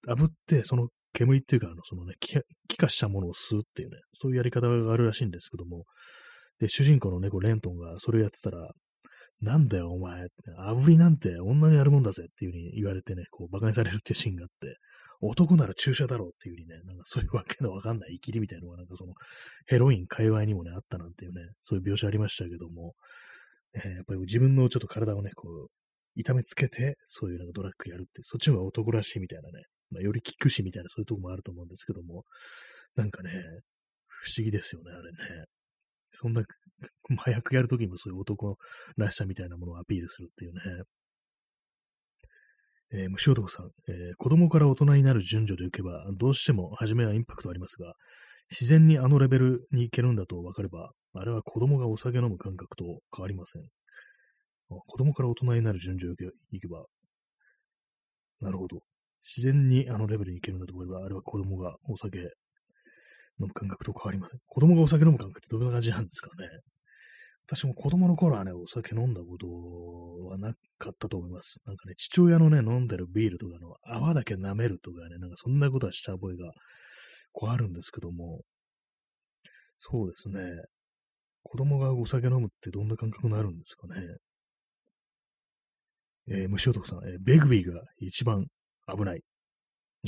[0.08, 5.86] 炙って、その煙っていうか、あの、そのね、気化したものを吸うっていうね、そういうやり方があるらしいんですけども、
[6.60, 8.72] で、主人公の猫、レントンがそれをやってたら、
[9.42, 10.28] なんだよ、お前。
[10.58, 14.78] 炙りなんて女にやるもんだぜっていう風に言われてね、こう、馬鹿にされるっていうシーンがあって、
[15.22, 19.14] 男なら注射だろうっていう風にね、なんかそういうわけのわかんない生きりみたいなのが、なんかその、
[19.68, 22.94] ヘロイン界隈にもね、あったなんていうね、そういう描写ありましたけども、
[23.76, 25.68] えー、やっぱり自分のちょっと体をね、こう、
[26.16, 32.24] 痛めつけて、そういうなんかドラッグやるって、そっちの方が男らしいみたいなね、まあ、より効くしみたいなそういうとこもあると思うんですけども、
[32.96, 33.32] なんかね、
[34.08, 35.46] 不思議ですよね、あれね。
[36.16, 36.44] そんな、
[37.18, 38.58] 麻薬やるときもそういう男
[38.98, 40.62] らしさみたいなものをアピールするっていうね。
[42.92, 47.94] えー、虫男さん、えー、子供から大人になる順序でいけば、どうしても初めはインパクトありますが、
[48.52, 52.86] 自然にあのレベルに行けるんだと分かれば、あれは子供がお酒飲む感覚と
[53.16, 53.64] 変わりません。
[54.70, 56.86] 子供から大人になる順序をいけば、
[58.42, 58.82] なるほど。
[59.24, 62.20] 自然にあのレベルに行けるんだと思えば、あれは子供がお酒
[63.40, 64.40] 飲む感覚と変わりません？
[64.46, 66.48] 子供がお酒飲む感覚ってどんな感じなんですかね？
[67.48, 69.48] 私も子供の頃はね、お酒飲んだこと
[70.30, 71.60] はなかったと思います。
[71.66, 76.52] なんかね、父親のね、飲んでるビールとかの泡だけ舐めるとかね、なんかそんなことはした覚えが
[77.34, 78.42] こうあるんですけども、
[79.78, 80.42] そうですね。
[81.44, 84.02] 子供がお酒飲むってどんな感覚になるんですかね？
[86.28, 88.48] えー、虫男さん、えー、ベグビーが一番
[88.88, 89.22] 危ない。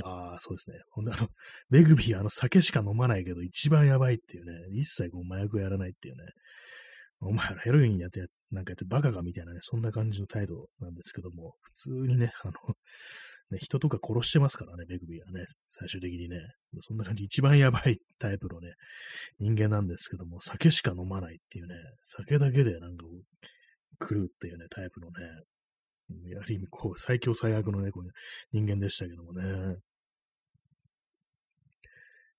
[0.03, 0.77] ああ、そうですね。
[0.91, 1.27] ほんで、あの、
[1.69, 6.23] ベグビー、あの、酒しか飲まないけど、一番やばいっていうね、一切こう麻薬やらないっていうね、
[7.19, 12.53] お前らヘロインやって、なんかやってバカかみたいなね、そんな感じの態度なんですけども、普通にね、あの、
[13.49, 16.37] ね、人とか殺してますからね、ベグビーはね、最終的にね、
[16.81, 18.73] そんな感じ、一番やばいタイプのね、
[19.39, 23.05] 人間なんですけども、酒しか飲まないっていうね、酒だけでなんか
[23.99, 25.13] 来るっていうね、タイプのね、
[26.39, 28.03] ある意味、こう、最強最悪のね、こう
[28.53, 29.75] 人間でしたけどもね。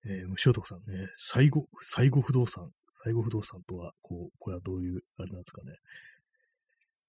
[0.05, 5.73] えー、虫男さんね、最後、最後不動産、最後不動産とは、こう、これはどういう、あれなんですかね。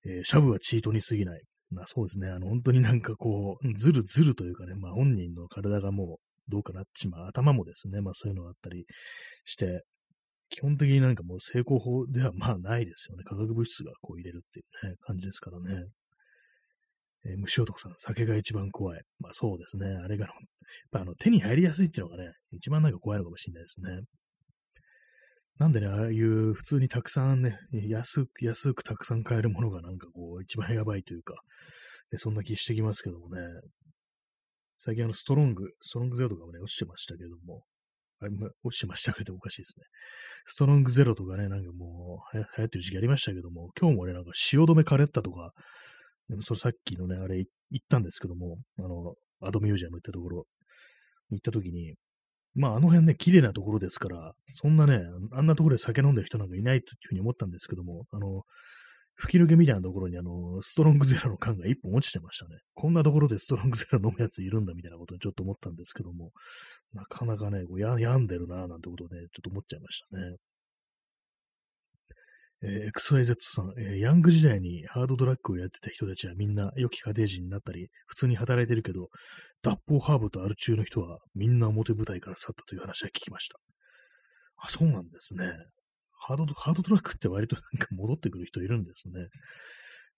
[0.06, 1.42] えー、シャブはチートに過ぎない。
[1.70, 6.18] まあそうですね、あの、本当になんかこう、ずるずるというかね、まあ本人の体がも
[6.48, 8.86] うどうかなっちまう、頭もですね、まあそういうのがあったり
[9.44, 9.84] して、
[10.48, 13.22] 基本的になんかもう成功法ではまあないですよね。
[13.22, 15.86] 化学物質がこう入れるっていうね、感じですからね。
[17.24, 19.02] えー、虫男さん、酒が一番怖い。
[19.18, 19.86] まあそうですね。
[19.86, 20.34] あれが、やっ
[20.90, 24.02] ぱあの手に入りやすいっていうのがね、一番なんか怖いのかもしれないですね。
[25.58, 31.34] なんでね、ああいう普通にたくさんね、安く、安くたくさん買えるものがなんかこう、一番やばいというか、
[32.10, 33.42] ね、そんな気してきますけどもね。
[34.78, 37.64] 最近あの、ストロング、ストロングゼロとかもね、落ちてましたけども、
[38.22, 38.26] あ
[38.64, 39.84] 落ちてましたけどおかしいですね。
[40.46, 45.52] ストロングゼロとかね、なんかもう、流行ってる時期ありましたけども、今日もね、なんか汐留カレッタとか、
[46.30, 50.46] でもそれさっきのね、あれ行ったんですけども、あの、アドミュージアム行ったところ
[51.30, 51.94] に行った時に、
[52.54, 55.00] まああの辺ね、綺麗なところですから、そんなね、
[55.32, 58.42] あんなところで酒飲んでる人なんかいないというふうに思ったんですけども、あの、
[59.16, 62.58] 吹き抜けみたいなところにあの、ストロングゼロの缶が一本落ちてましたね。
[62.74, 66.30] こんなところでストロングゼロ飲むやついるんだみたいなことにちょっと思ったんですけども、
[66.94, 70.36] なかなかね、こうや病んでるなぁなんてことで、ね、ちょっと思っちゃいましたね。
[72.62, 79.08] えー、XYZ さん、えー、ヤング時代にハードドラッグをやってた人たちはみんな良き家庭人になったり、普通に働いてるけど、
[79.62, 83.58] 脱法ハーブとアル中の人はみんな表舞台から去ったという話は聞きました。
[84.56, 85.52] あ、そうなんですね。
[86.12, 89.28] ハードハードドラッグって割となんか戻ってくる人いるんですね。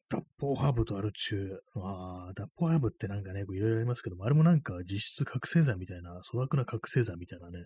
[0.09, 1.61] 脱法ハーブとアル中。
[1.76, 7.64] ああ、脱法ハーブってなんかね、いろいろありますけども、あれもなんか実質覚醒剤みたいな、粗悪な覚醒剤みたいなね、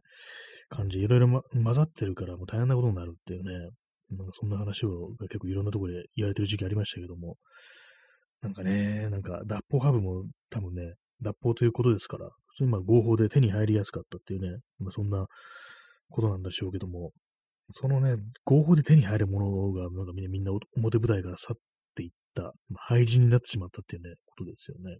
[0.68, 3.70] 感じ、いろいろ、混ざってるからもう大変なことになるっていうね、
[4.10, 7.36] なんかそんな話をが結構いろんなところで言われてる時期ありましたけども、
[8.42, 15.26] なんかね、なんか脱法ハブも多分ね、脱法ということですから、普通にまあ合法で手に入りやすかったっていうね、まあ、そんな
[16.10, 17.12] ことなんでしょうけども、
[17.70, 21.56] そのね、合法で手に入るものが、なんかみんな表舞台から去っ
[21.96, 24.98] ていった、まあ、廃人になってしまったっていうね、ことですよね。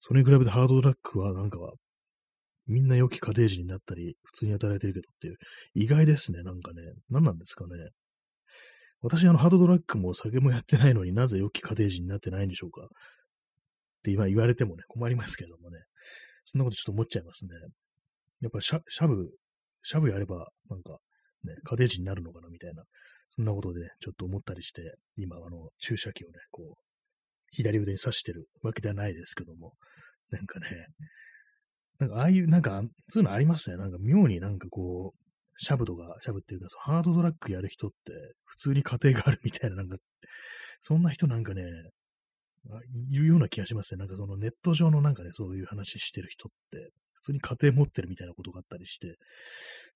[0.00, 1.72] それに比べてハードドラッグはなんかは、
[2.66, 5.36] みんな良き家庭人になったり、普通に働いてるけどっていう、
[5.74, 6.82] 意外ですね、なんかね。
[7.08, 7.70] 何なんですかね。
[9.00, 12.82] 私、あの、ハードドラッグも酒もやってないのになぜ良き家庭人になってないんでしょうか。
[12.84, 12.88] っ
[14.02, 15.78] て今言われてもね、困りますけどもね。
[16.44, 17.50] そんなことちょっと思っちゃいますね。
[18.40, 19.30] やっぱシャ、シャブ、
[19.82, 20.98] シャブやれば、なんか、
[21.44, 22.84] ね、家庭人になるのかなみたいな、
[23.28, 26.82] そんなことで、ね、ちょっと思ったりして、今、あの、注射器をね、こう、
[27.50, 29.74] 左腕に刺してるわけではないですけども、
[30.30, 30.86] なんかね、
[31.98, 33.76] なんかああいう、なんか、そういうのありますね。
[33.76, 35.27] なんか妙になんかこう、
[35.58, 37.96] シャブとか、シャブっていうか、ハードドラッグやる人って、
[38.44, 39.96] 普通に家庭があるみたいな、なんか、
[40.80, 41.62] そんな人なんかね、
[43.10, 43.98] いるような気がしますね。
[43.98, 49.16] なんかそのネット上のなんかね、そういう話してる人って、普通に家庭持ってるみたいなことがあったりして、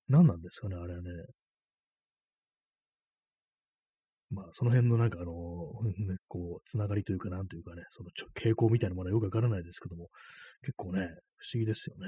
[0.08, 1.10] 何なんですかね、あれはね。
[4.30, 5.32] まあ、その辺のなんかあの、
[6.08, 10.08] ね、こう、つながりというか、なんというかね、その傾向みたいなものはよくわからないですけども、
[10.62, 11.06] 結構ね、
[11.36, 12.06] 不思議ですよね。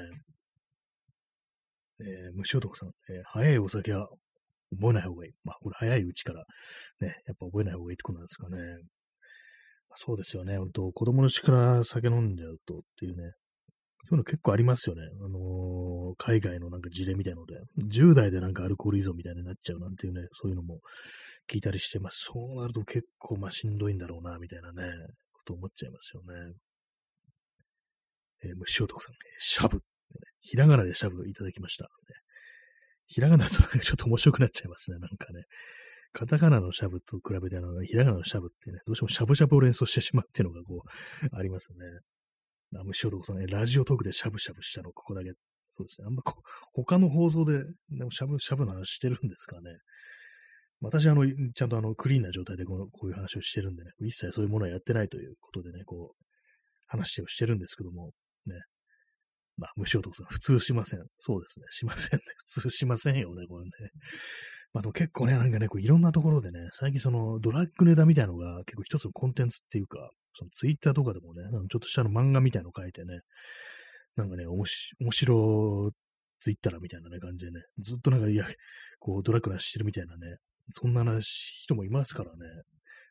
[2.05, 4.09] えー、虫男さん、えー、早いお酒は
[4.73, 5.33] 覚えない方がいい。
[5.45, 6.45] まあ、これ早いうちから
[7.01, 8.57] ね、やっぱ覚えない方がいいってことなんですかね。
[9.97, 10.59] そうですよね。
[10.59, 13.33] 本当子供のうちから酒飲んじゃうとっていうね、
[14.07, 15.03] そういうの結構ありますよね。
[15.25, 17.55] あのー、海外のなんか事例みたいので、
[17.87, 20.81] 10代でなんかアルコール依存みたいになっちゃうなんていうね、そういうのも
[21.51, 22.29] 聞いたりしてます。
[22.33, 24.91] そうなると結構まあしんどいんだろうな、みたいなね、
[25.33, 26.53] こと思っちゃいますよね。
[28.45, 29.83] えー、虫男さん、シャブ、ね。
[30.45, 31.89] ひらがなでシャブいただきました。
[33.07, 35.45] ひらがなとなんかちょっと面白くなっちゃいますね、なんかね。
[36.13, 41.79] カタカナのシャブと比べて、あの、ひらがなのシャブってね、どうしてもシャブシャブを連想してしまうっていうのがこう、ありますね。
[42.79, 45.33] あ、虫男さんね、ラジオトークでシャブシャブしたの、ここだけ。
[45.71, 46.07] そうですね。
[46.07, 46.43] あんまこう、
[46.75, 49.71] 他の放送で、でもシャブシャブの話してるんですかね。
[50.81, 51.25] 私、あの、
[51.55, 56.25] ちゃんとあの、クリーンな状態でこのこういう話をしてるんでね、一切そういうものはやってないということでね、こう、
[56.87, 58.13] 話をしてるんですけども、
[58.47, 58.55] ね。
[59.57, 61.01] まあ、虫男さん、普通しません。
[61.19, 61.67] そうですね。
[61.71, 62.25] しませんね。
[62.47, 63.71] 普通しませんよね、これね。
[64.73, 73.21] まあ、でも結構ね、なんかね、こういろんなところでね、最近そのドラッグネタみたいなのが結構一つのコンテンツっていうか、そのツイッターとかでもね、ちょっとしたの漫画みたいなの書いてね、
[74.17, 75.93] なんかね、おもし、面白
[76.41, 78.47] ツイッターみたいなね、感じでね、ずっとなんか、いや、
[78.99, 80.37] こう、ドラッグなしてるみたいなね、
[80.71, 82.39] そんな話、人もいますからね、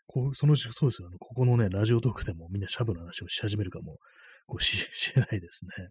[0.06, 3.98] こう、そのうち、そうですよ、ね、ここのね、ラジオトークでもみんなシャブの話をし始めるかも、
[4.46, 5.90] こうし、 しないですね。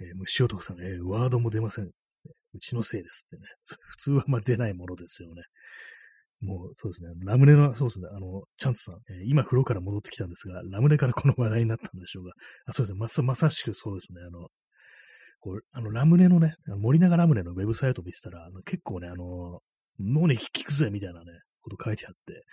[0.00, 1.86] えー、虫男さん、え、ワードも出ません。
[1.86, 3.42] うちのせいですってね。
[3.90, 5.42] 普通はま出ないものですよね。
[6.40, 7.10] もうそうですね。
[7.24, 8.08] ラムネの、そうですね。
[8.12, 12.32] あの、チャンツさん、えー、今風呂から戻ってきたんですが、ラムネからこの話題になったんでしょうが、
[12.66, 12.98] あそうですね。
[12.98, 14.22] まさ、まさしくそうですね。
[14.22, 14.48] あの、
[15.40, 19.60] こう、あの、ラムネのね、森永ラムネのウェブサイト見てたら、あの結構ね、あの、
[19.98, 21.26] 脳に効くぜみたいなね、
[21.60, 22.44] こと書いてあって、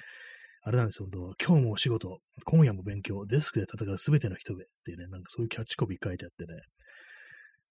[0.68, 6.60] あれなんですよ、本当今日もお仕事、今夜も勉強、デスクで戦うすべての人へっていうね、なんかそういうキャッチコピー書いてあってね、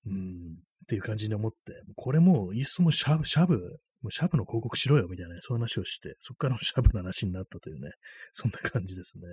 [0.06, 7.90] うん、っていう感じに思って、これもういっそもシャブ、シャブ、もうシャブの広告しろよみたいな、ね、そういう話をして、そこからのシャブの話になったというね、
[8.32, 9.24] そんな感じですね。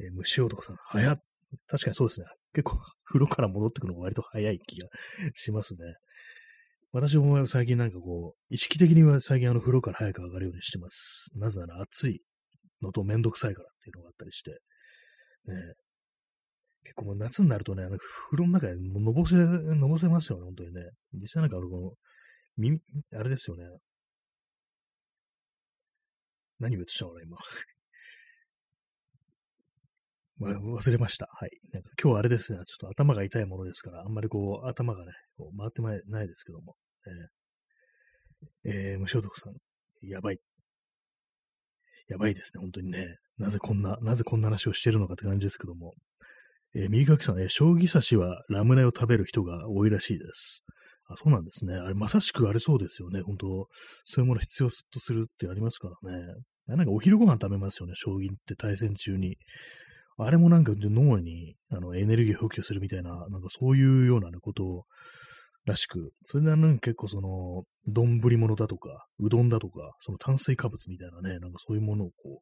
[0.00, 1.18] えー、虫男さん、早っ。
[1.66, 2.26] 確かにそうですね。
[2.52, 4.88] 結構、風呂から戻ってくるのが割と早い気が
[5.34, 5.80] しますね。
[6.92, 11.30] 私も最近なんかこう、意識的には最近あの風呂から早く上がるようにしてます。
[11.36, 12.20] なぜなら暑い
[12.82, 14.50] のとめんどくさいからっていうのがあったりして。
[15.46, 15.56] ね、
[16.84, 20.82] 結構もう夏になるとね、あの風呂の中でのぼせ、のぼせますよね、本当にね。
[21.14, 21.92] 実際なんかあの、この、
[22.56, 22.80] 耳、
[23.14, 23.64] あれですよね。
[26.58, 27.36] 何を言ってたの今。
[30.40, 31.28] 忘れました。
[31.32, 31.50] はい。
[31.72, 36.76] なんか今日あれですね、ちょっと頭が痛いものですから、あんまりこう、頭がね、こう回ってないですけども。
[38.64, 39.56] えー、えー、無所属さん、
[40.02, 40.40] やばい。
[42.08, 43.18] やばいですね、本当にね。
[43.36, 45.94] なぜこんな、なぜこんな話をしてるのかって感じですけども。
[46.74, 50.64] えー、右書きさん、えー、将棋指しはラムネを食べる人が多いらしいです。
[51.06, 51.74] あ、そうなんですね。
[51.74, 53.22] あれ、まさしくあれそうですよね。
[53.22, 53.68] 本当
[54.04, 56.34] そういうもの必要とするってありますからね。
[56.66, 57.94] なんかお昼ご飯食べますよね。
[57.96, 59.36] 将棋って対戦中に。
[60.16, 64.84] あれもなんか脳にあのエネルギーを補給するみたいな、なんかそういうような、こと
[65.64, 72.40] らしく、それでなんか結構その、丼物だとか、うどんだとか、その炭水化物みたいなね、なんかそういうものをこ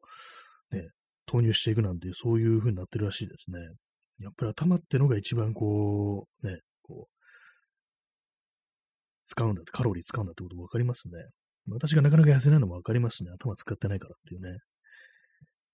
[0.71, 0.89] う、ね、
[1.25, 3.59] 投入していくなんていう、そういう風になってるらしいですね。
[4.19, 7.19] やっぱり頭ってのが一番こう、ね、こう、
[9.25, 11.13] 使うんだって、カロリー使うんだってこと分かりますね。
[11.71, 13.31] 私がなかなか痩せないのも分かりますね。
[13.31, 14.57] 頭使ってないからっていうね。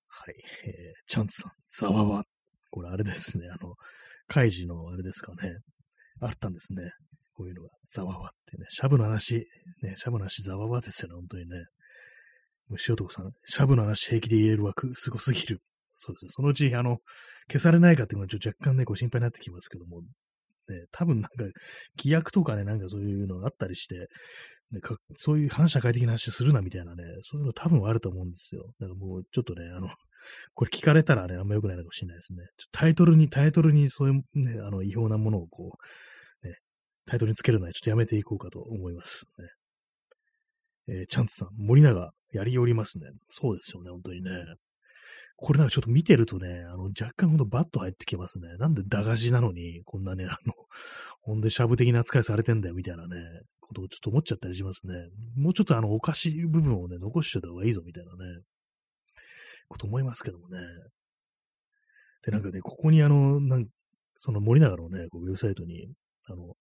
[0.08, 0.36] はい。
[0.66, 2.24] えー、チャンツさん、ざわわ。
[2.70, 3.48] これあれですね。
[3.50, 3.76] あの、
[4.28, 5.58] 開示のあれですかね。
[6.20, 6.92] あったんですね。
[7.34, 7.70] こういうのが。
[7.86, 8.66] ざわわってね。
[8.70, 9.48] シャブの話、
[9.82, 11.56] ね、シャブの話ざわわですよね、本当にね。
[12.70, 15.62] 虫男さん、シャブの話平気で言える枠、すごすぎる。
[15.88, 16.30] そうですね。
[16.32, 17.00] そのうち、あの、
[17.50, 20.02] 消されないかっていうのはちょっと若干ね、こう心配になってきますけども、
[20.68, 21.46] ね、多分なんか、
[21.98, 24.08] 規約とかね、なんかそういうのがあったりして、
[24.72, 28.64] ね、かそういう反社会的な話するなみたいなね、そういうの多分あると思うんですよ。
[28.80, 29.90] だからもうちょっとね、あの、
[30.56, 32.44] これ聞かれたらね、あんま良くないのかもしれないですね。
[32.72, 35.78] タイトルに、タイトルにそういうね、あの、違法なものをこ
[36.44, 36.56] う、ね、
[37.06, 39.26] タイトルにつけるのはちょっとやめていこうかと思います。
[39.38, 39.50] ね。
[40.88, 43.08] えー、チャンツさん、森永、やりおりますね。
[43.28, 44.32] そうですよね、本当にね。
[45.38, 48.56] これなんかちょっと見てるとね、あの、若干ほんとバッと入ってきますね。
[48.58, 50.54] なんで駄菓子なのに、こんなね、あの、
[51.22, 53.18] ほんでシャブ的な扱いされてんだよ、みたいなね、
[53.60, 54.94] ことをちょっと思っちゃったりしますね。
[55.36, 58.42] もうちょっとあの、お菓子部分をね、残してた方がいいぞ、みたいなね、
[59.68, 60.60] こと思いますけどもね。
[62.24, 63.68] で、なんかね、ここにあの、なん
[64.18, 65.88] その森永のね、こうウェブサイトに、
[66.26, 66.56] あの、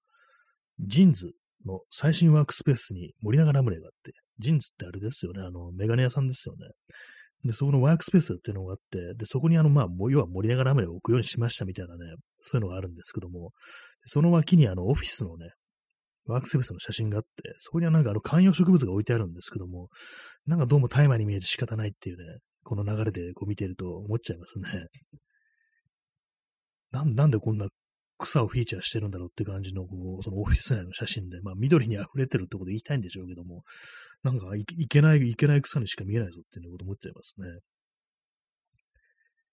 [0.81, 1.33] ジンズ
[1.65, 6.67] の最新ワークスペースに森永ラムネがあって、ジンズってあれですよね、あの、メガネ屋さんですよね。
[7.45, 13.53] で、そこのワークスペースっていうのがあって、で、そこにあの、まあ、要は盛り上がらめを置くようにしましたみたいなね、そういうのがあるんですけども、
[14.07, 15.51] その脇にあの、オフィスのね、
[16.27, 17.29] ワークスペースの写真があって、
[17.59, 19.89] そこにはなんかあの、観葉植物が置いてあるんですけども、
[20.47, 24.87] なんかどうも大麻に見えて仕方ないっていうね、この流れでこう見てると思っちゃいますね。
[26.93, 27.69] なん、なんでこんな
[28.19, 33.63] 草をフィーチャーしてるんだろうって感じの、こう、そのオフィス内の写真で、まあ緑に溢れてるってこと言いたいんでしょうけども、
[34.25, 37.47] なんかいけない、いけない草にしか見えないぞっていうこと思っちゃいますね。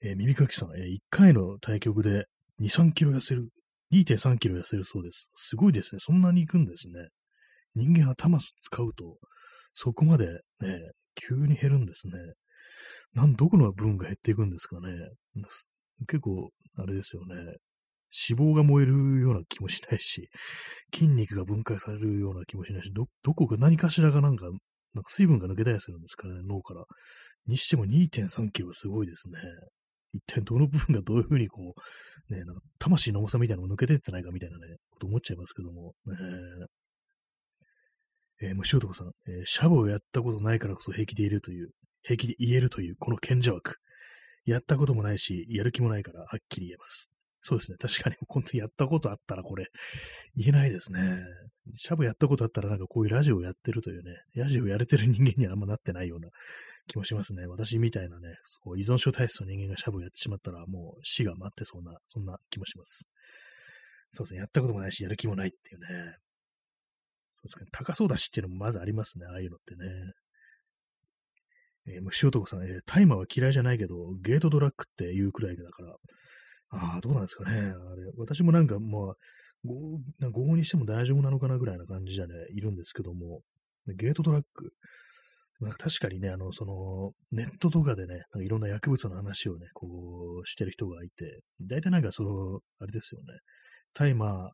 [0.03, 2.26] えー、耳かきさん、えー、1回の対局で
[2.61, 3.49] 2、3キロ痩せる、
[3.91, 5.30] 2.3キロ痩せるそうです。
[5.36, 5.99] すごいですね。
[5.99, 7.09] そんなに行くんですね。
[7.76, 9.17] 人間頭使うと、
[9.74, 10.28] そこまで
[10.61, 12.13] ね、急に減るんですね。
[13.13, 14.88] なん、どこの部分が減っていくんですかね。
[16.07, 17.36] 結構、あれですよね。
[18.30, 20.30] 脂肪が燃えるような気もしないし、
[20.93, 24.45] 筋肉が分解されるような気もしないし、ど、どこか何かしらがなんか、
[24.93, 26.86] なんか水分が抜けたりするんですかね、脳から。
[27.47, 29.39] にしても2.3キロすごいですね。
[30.14, 31.74] 一体どの部分がどういうふうにこ
[32.30, 35.93] う、ね、なんか魂の重さみたいなのが抜けてってないかみたいなね、こと思っちゃいますけども。
[38.41, 41.70] えー、えー、虫男さん、えー、シャブをやったことないからこそ平気でいるという、
[42.03, 43.78] 平気で言えるという、この賢者枠。
[44.45, 47.11] やったこともないし、やる気もないから、はっきり言えます。
[47.41, 47.77] そうですね。
[47.77, 49.67] 確かに、 本当にやったことあったらこれ、
[50.35, 51.25] 言えないですね。
[51.73, 56.29] シャブやったことあったらなんかこういうラジオをやってるというね、ラジオやれてる人間にはあんまなってないような
[56.87, 57.47] 気もしますね。
[57.47, 63.07] 私みたいなね、そう依存症体質の人間がシャブをやってしまったらもう死が待ってそうな、そんな気もします。
[64.11, 64.39] そうですね。
[64.39, 66.17] やったこともないし、やる気もないっていうね。
[67.31, 67.65] そうですね。
[67.71, 69.25] 高そうだしっていうのもまずありますね。
[69.25, 69.85] ああいうのってね。
[71.87, 75.95] えー、虫男さん、えー、タイマーは嫌いじゃないけど、ゲートドラッグって言うくらいだから、
[76.72, 77.57] ああ、どうなんですかね。
[77.57, 77.61] あ
[77.95, 79.15] れ、私もなんか、まあ、
[79.63, 79.99] 午
[80.32, 83.41] 後にしても大丈夫なのかなぐらいな感じじゃね、いるんですけども、
[83.88, 84.72] ゲートドラッグ、
[85.78, 93.28] 確かにね、あの、その、ネットとかでね、いろんな薬物の話をね、こう、してる人がいて、大体なんかその、あれですよね、
[93.93, 94.51] タイマー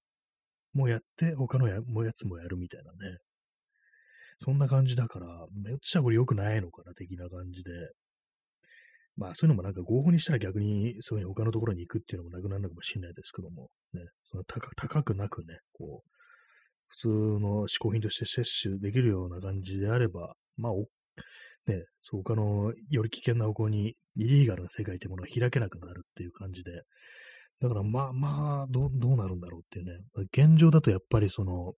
[0.73, 3.17] もやって、他のやもやつもやるみたいなね、
[4.39, 5.27] そんな感じだから、
[5.63, 7.71] めっちゃこれ良くないのかな、的な感じで、
[9.17, 16.09] まあそういうのもなんか合法にしたら逆にそういう他のところに行くっていうのもなくなるのかもしれないですけども、ね、その高高くなくね、こう、
[16.87, 20.73] 普通の嗜好品として摂取できるような感じであれば、まあ、
[21.69, 26.83] ね、そう他のより危険な方向にイリーガルな世界というものが開けなくなるっていう感じで、
[27.59, 29.99] だからまあまあ、どう、どうなるんだろうっていうね、
[30.31, 31.73] 現状だとやっぱりその、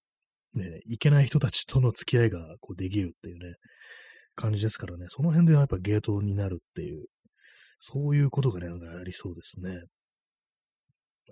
[0.55, 3.55] ね、いけない人たちとの付き合いがこうできるっていうね、
[4.35, 7.05] 感じですからね、その辺でやっぱゲートになるっていう
[7.79, 9.81] そういうことがね、ありそうですね。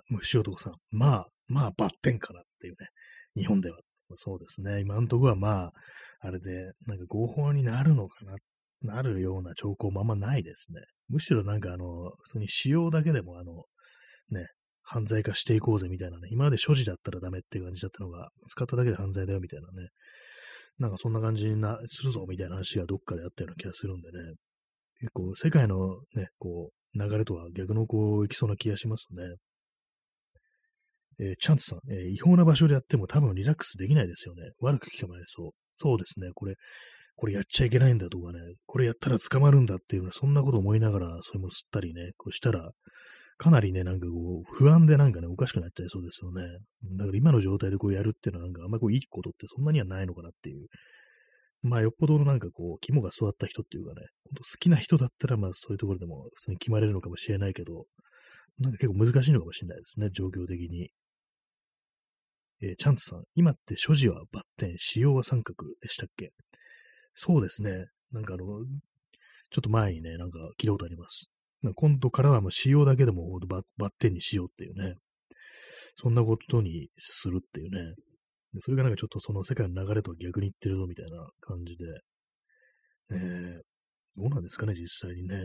[0.10, 0.74] 虫男さん。
[0.92, 2.88] まあ、まあ、バッテンかなっていうね。
[3.36, 3.78] 日本では。
[4.16, 4.80] そうですね。
[4.80, 5.72] 今のところはまあ、
[6.22, 8.36] あれで、なんか合法になるのかな、
[8.96, 10.82] なるような兆候もあんまないですね。
[11.10, 13.66] むしろなんかあの、普通に使用だけでもあの、
[14.30, 14.48] ね、
[14.82, 16.30] 犯罪化していこうぜみたいなね。
[16.32, 19.90] 今まで所持だったらダメっていう感じだったのが、使っただけで犯罪だよみたいなね。
[20.80, 24.36] なんかそんな感じにな、するぞみたいな話がどっかであったような気がするんでね。
[25.00, 29.24] 結構世界のね、こう、流れとは逆のこう、いきそうな気がしますね。
[31.20, 34.52] えー、チャンツさん、えー、違法な場所でやっても多分リラックスできないですよね。
[34.60, 35.52] 悪く聞かまれそう。
[35.72, 36.30] そうですね。
[36.34, 36.56] これ、
[37.16, 42.70] これやっちゃいけないんだとかね、これやったら捕まるんだっていうのは、そんなこと思いながら、それも吸ったりね、こうしたら、
[43.38, 46.44] かなりね、なんかこう、不安でなんかね、おかしくなっちゃいそうですよね。
[46.98, 50.68] だから今の状態でこうやるっていうのはなんかあんまりこういいことってそんなにはないのかなっていう
[51.68, 57.86] まあ、よっぽどのなんかこう、肝が座った人っていうかね、好きな人だったら、まあ、そういうところでも普通に決まれるのかもしれないけど、
[58.60, 60.90] なんか結構難しいのかもしれないですね、状況的に。
[62.62, 66.32] えー、チャンツさん、今って所持はバッテン、使用は三角でしたっけ？
[67.14, 67.86] そうですね。
[68.12, 68.46] なんかあの、
[69.52, 71.30] ちょっと前にね、なんか聞いたことあります。
[71.76, 74.96] 今度からはもう使用だけでもバッテンにしようっていうね。
[75.96, 77.94] そんなことにするっていうね。
[78.58, 81.86] でそれがなんかちょっとその世界の流れと逆にいってるぞみたいな感じで。
[83.10, 83.62] ね
[84.18, 85.36] どうなんですかね、実際にね。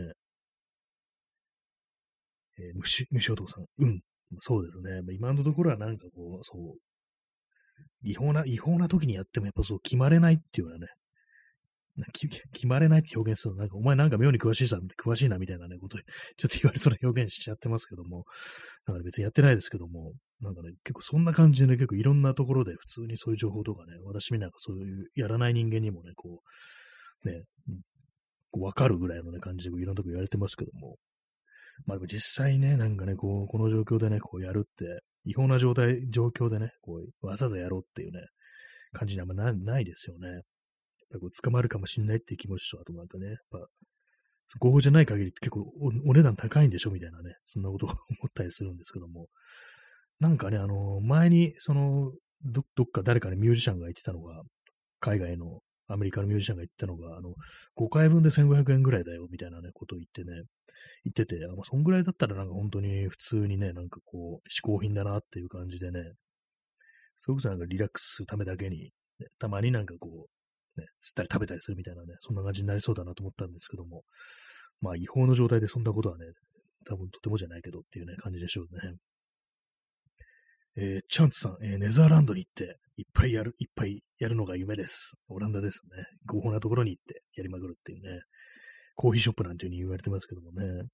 [2.57, 3.65] えー、虫、虫男さん。
[3.79, 4.01] うん。
[4.39, 5.01] そうですね。
[5.13, 6.77] 今のところはなんかこう、そう、
[8.01, 10.87] 違法な、違法な時にやってもやっぱそう決まれないっていうのはね、
[12.51, 15.99] 決まれないって表現するの、なんかお前なんか妙に詳しいさ、詳しいなみたいなね、こと
[16.37, 18.25] ちょっと言われそうな表現しちゃってますけども、
[18.87, 20.13] なんか別にやってないですけども、
[20.43, 26.41] なんかね、結構そんな感じでね、結構いろんなところで普通にそういう情報とかね、私みなんかそういうやらない人間にもね、こ
[27.25, 27.43] う、ね、
[28.51, 30.97] わかるぐらいのね、感じでいろんなとこ言われてますけども、
[31.85, 38.19] まあでも実際ね、なんかね、こう、この状況でね、こうやるって、違法な状態、状況でね、こう、わざわざやろうっていうね、
[38.91, 40.27] 感じにあんまないですよね。
[40.27, 40.41] やっ
[41.13, 43.67] ぱこう捕まるかもしれないっていう気持ちと、あとなんかね、やっぱ、
[44.59, 45.65] 合法じゃない限りって結構
[46.05, 49.27] お値段高いんでしょみたいなね、そんなことを思ったりするんですけども、
[50.23, 52.13] なんかね、あの、前に、その、
[52.45, 54.41] ど、どっか誰かね、ミュージシャンが言ってたのが、
[55.01, 57.33] 海外のアメリカのミュージシャンが言ったのが、あの、
[57.75, 60.43] 5回分で1500円ぐらいだよ、みたいなね、ことを言ってね、
[61.03, 65.99] 言ってて、あまあ、そんぐらいだったらなんか本当に普通にね、なんかこう、嗜好品だなっていう感じでね、
[67.17, 70.07] すごくなんかリラックスするためだけに、ね、たまになんかこ
[70.77, 74.03] う、ね、吸ったり食べたりするみたいなね、そんな感じになりそうだなと思ったんですけども、
[74.79, 76.27] まあ違法の状態でそんなことはね、
[76.85, 78.95] 多分とてもじゃないけどっていうね、感じでしょうね。
[80.75, 85.15] えー、チャンツさん、えー、ネザーランドに行って、いっぱいやる、いっぱいやるのが夢です。
[85.27, 86.05] オランダですね。
[86.25, 88.21] 合法なところに行ってやりまくるっていうね。
[88.95, 90.87] コーヒーショップなんていう風に言われてますけどもね。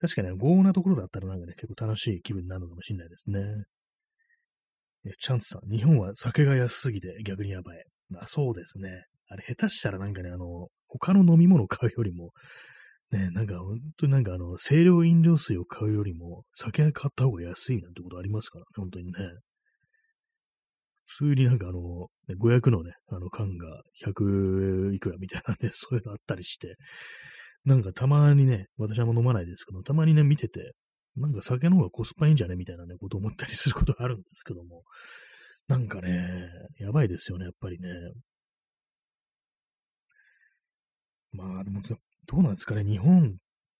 [0.00, 3.40] 確かに、合法なところだったらなんかね、結構楽しい気分になるのかもしれないですね。
[5.06, 7.84] えチャンツさん、日本は酒が安すぎて逆にやばい。
[8.08, 8.90] まあ、そうですね。
[9.28, 12.30] あれ、下手したらなんかね、あの、他の飲み物買うよりも、
[13.10, 19.12] ね、なんか本当になんかあの、清涼飲料水を買うよりも、酒買った方が安いなんてことありますからね、本当にね。
[21.06, 26.76] 普通になんかあの、500のね、あの缶が100いくらみたいなね、 そういうのあったりして、
[27.64, 30.74] なんかたまにね、私はも飲まないですけど、たまにね、見てて、
[31.16, 34.84] なんか酒の方がコスパいいんじゃねみたいなね、こと思ったりすることあるんですけども、
[35.66, 37.88] なんかね、やばいですよね、やっぱりね。
[41.32, 41.82] まあ、でも、
[42.28, 43.30] どうなんですかね、日本っ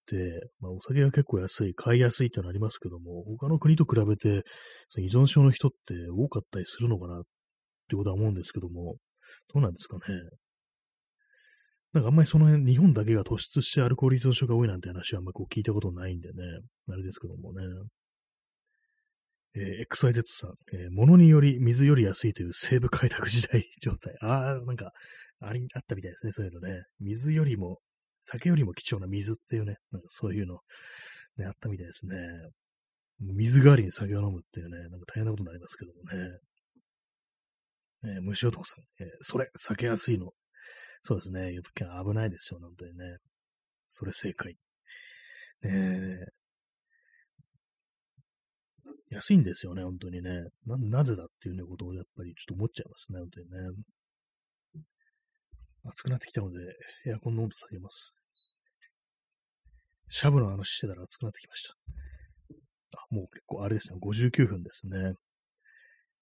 [0.07, 4.43] て、まあ、お酒が結構安い、買いやすいってのありますけども、他の国と比べて、
[4.89, 7.23] その依存症の人って多かったりするのかなっ
[7.89, 8.97] てことは思うんですけども、
[9.53, 10.03] どうなんですかね。
[11.93, 16.35] なんかあんまりその辺、日本だけが突出してアルコール依存症が多いなんて話はあんまこう聞いたことないんでね、
[16.91, 17.63] あれですけどもね。
[19.57, 24.15] えー、XYZ さん、えー、物により水より安いという西部開拓時代状態。
[24.21, 24.93] ああ、なんか、
[25.41, 26.83] あり、あったみたいですね、そういうのね。
[27.01, 27.79] 水よりも
[28.31, 30.59] 酒よりも貴重な水っていうね、なんかそういうの、
[31.39, 32.17] ね、あったみたいですね。
[33.21, 36.39] 水代わりに酒を飲むっていうね、なんか大変なことになりますけどもね。
[38.05, 40.33] えー、虫男さん、えー、それ、酒安いの。
[41.03, 43.17] そうですね、危ないですよ、本当にね。
[43.89, 44.57] それ正解。
[45.63, 46.39] ねえ
[49.11, 50.31] 安いんですよね、本当にね。
[50.67, 53.59] な、なぜだっていうね、ことをやっぱりちょっと思っちゃいますね、本当にね。
[55.85, 56.59] 暑くなってきたので、
[57.07, 58.18] エアコンの温度下げます。
[60.11, 61.75] シャブの話してたら暑くなってきました。
[62.99, 65.15] あ、もう結構あれですね、59分ですね。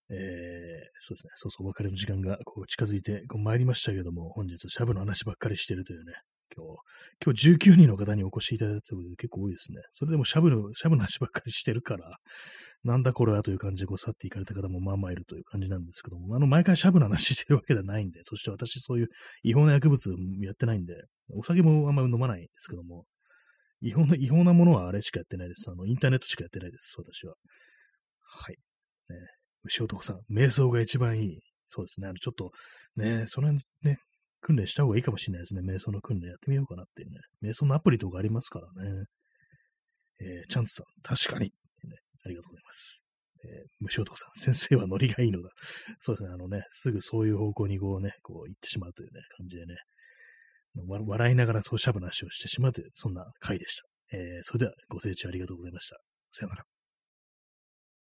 [0.09, 0.17] えー、
[1.01, 6.13] そうですね、そうそうお別れの時間がこう近づいてこう参りましたけども、本日シャブの話ばっかりしてるというね、
[6.55, 6.65] 今
[7.25, 9.83] 日、今日19人の方にお越しいただいたということで結構多いですね。
[9.93, 12.19] それでもシャブの、シャブの話ばっかりしてるから、
[12.85, 19.09] なんだこれはという感じでこう去っていかれた方もまあまあいるという感じなんですけども、あの、毎回シャブの話してるわけではないんで、そして私そういう
[19.43, 20.95] 違法な薬物やってないんで、
[21.35, 23.05] お酒もあんまり飲まないんですけども、
[23.81, 25.71] 違法な、違法なものはあれしかやってないです。
[25.71, 27.35] あの、インターネットしかやってないです、私は。
[28.23, 28.57] はい。
[29.09, 29.17] ね、
[29.65, 31.41] 牛男さん、瞑想が一番いい。
[31.67, 32.09] そうですね。
[32.09, 32.51] あの、ちょっと、
[32.97, 33.61] ね、それね、
[34.41, 35.63] 訓練した方がいいかもしれないですね。
[35.63, 37.19] 瞑想の訓練やってみようかなっていうね。
[37.43, 39.05] 瞑想のアプリとかありますからね。
[40.21, 41.51] えー、チャンツさん、確かに、
[41.85, 41.97] ね。
[42.25, 43.07] ありがとうございます。
[43.45, 45.51] えー、虫男さん、先生はノリがいいのだ。
[45.99, 46.31] そうですね。
[46.33, 49.75] あのね、すぐそういう方向にこうね、こう行ってしまうというね、感じでね。
[50.87, 53.85] 笑いながらそうしゃぶなしをしてしまうという、そんな回でした。
[54.13, 55.97] えー、それではご清聴ありがとうございました。
[56.31, 56.76] さよなら。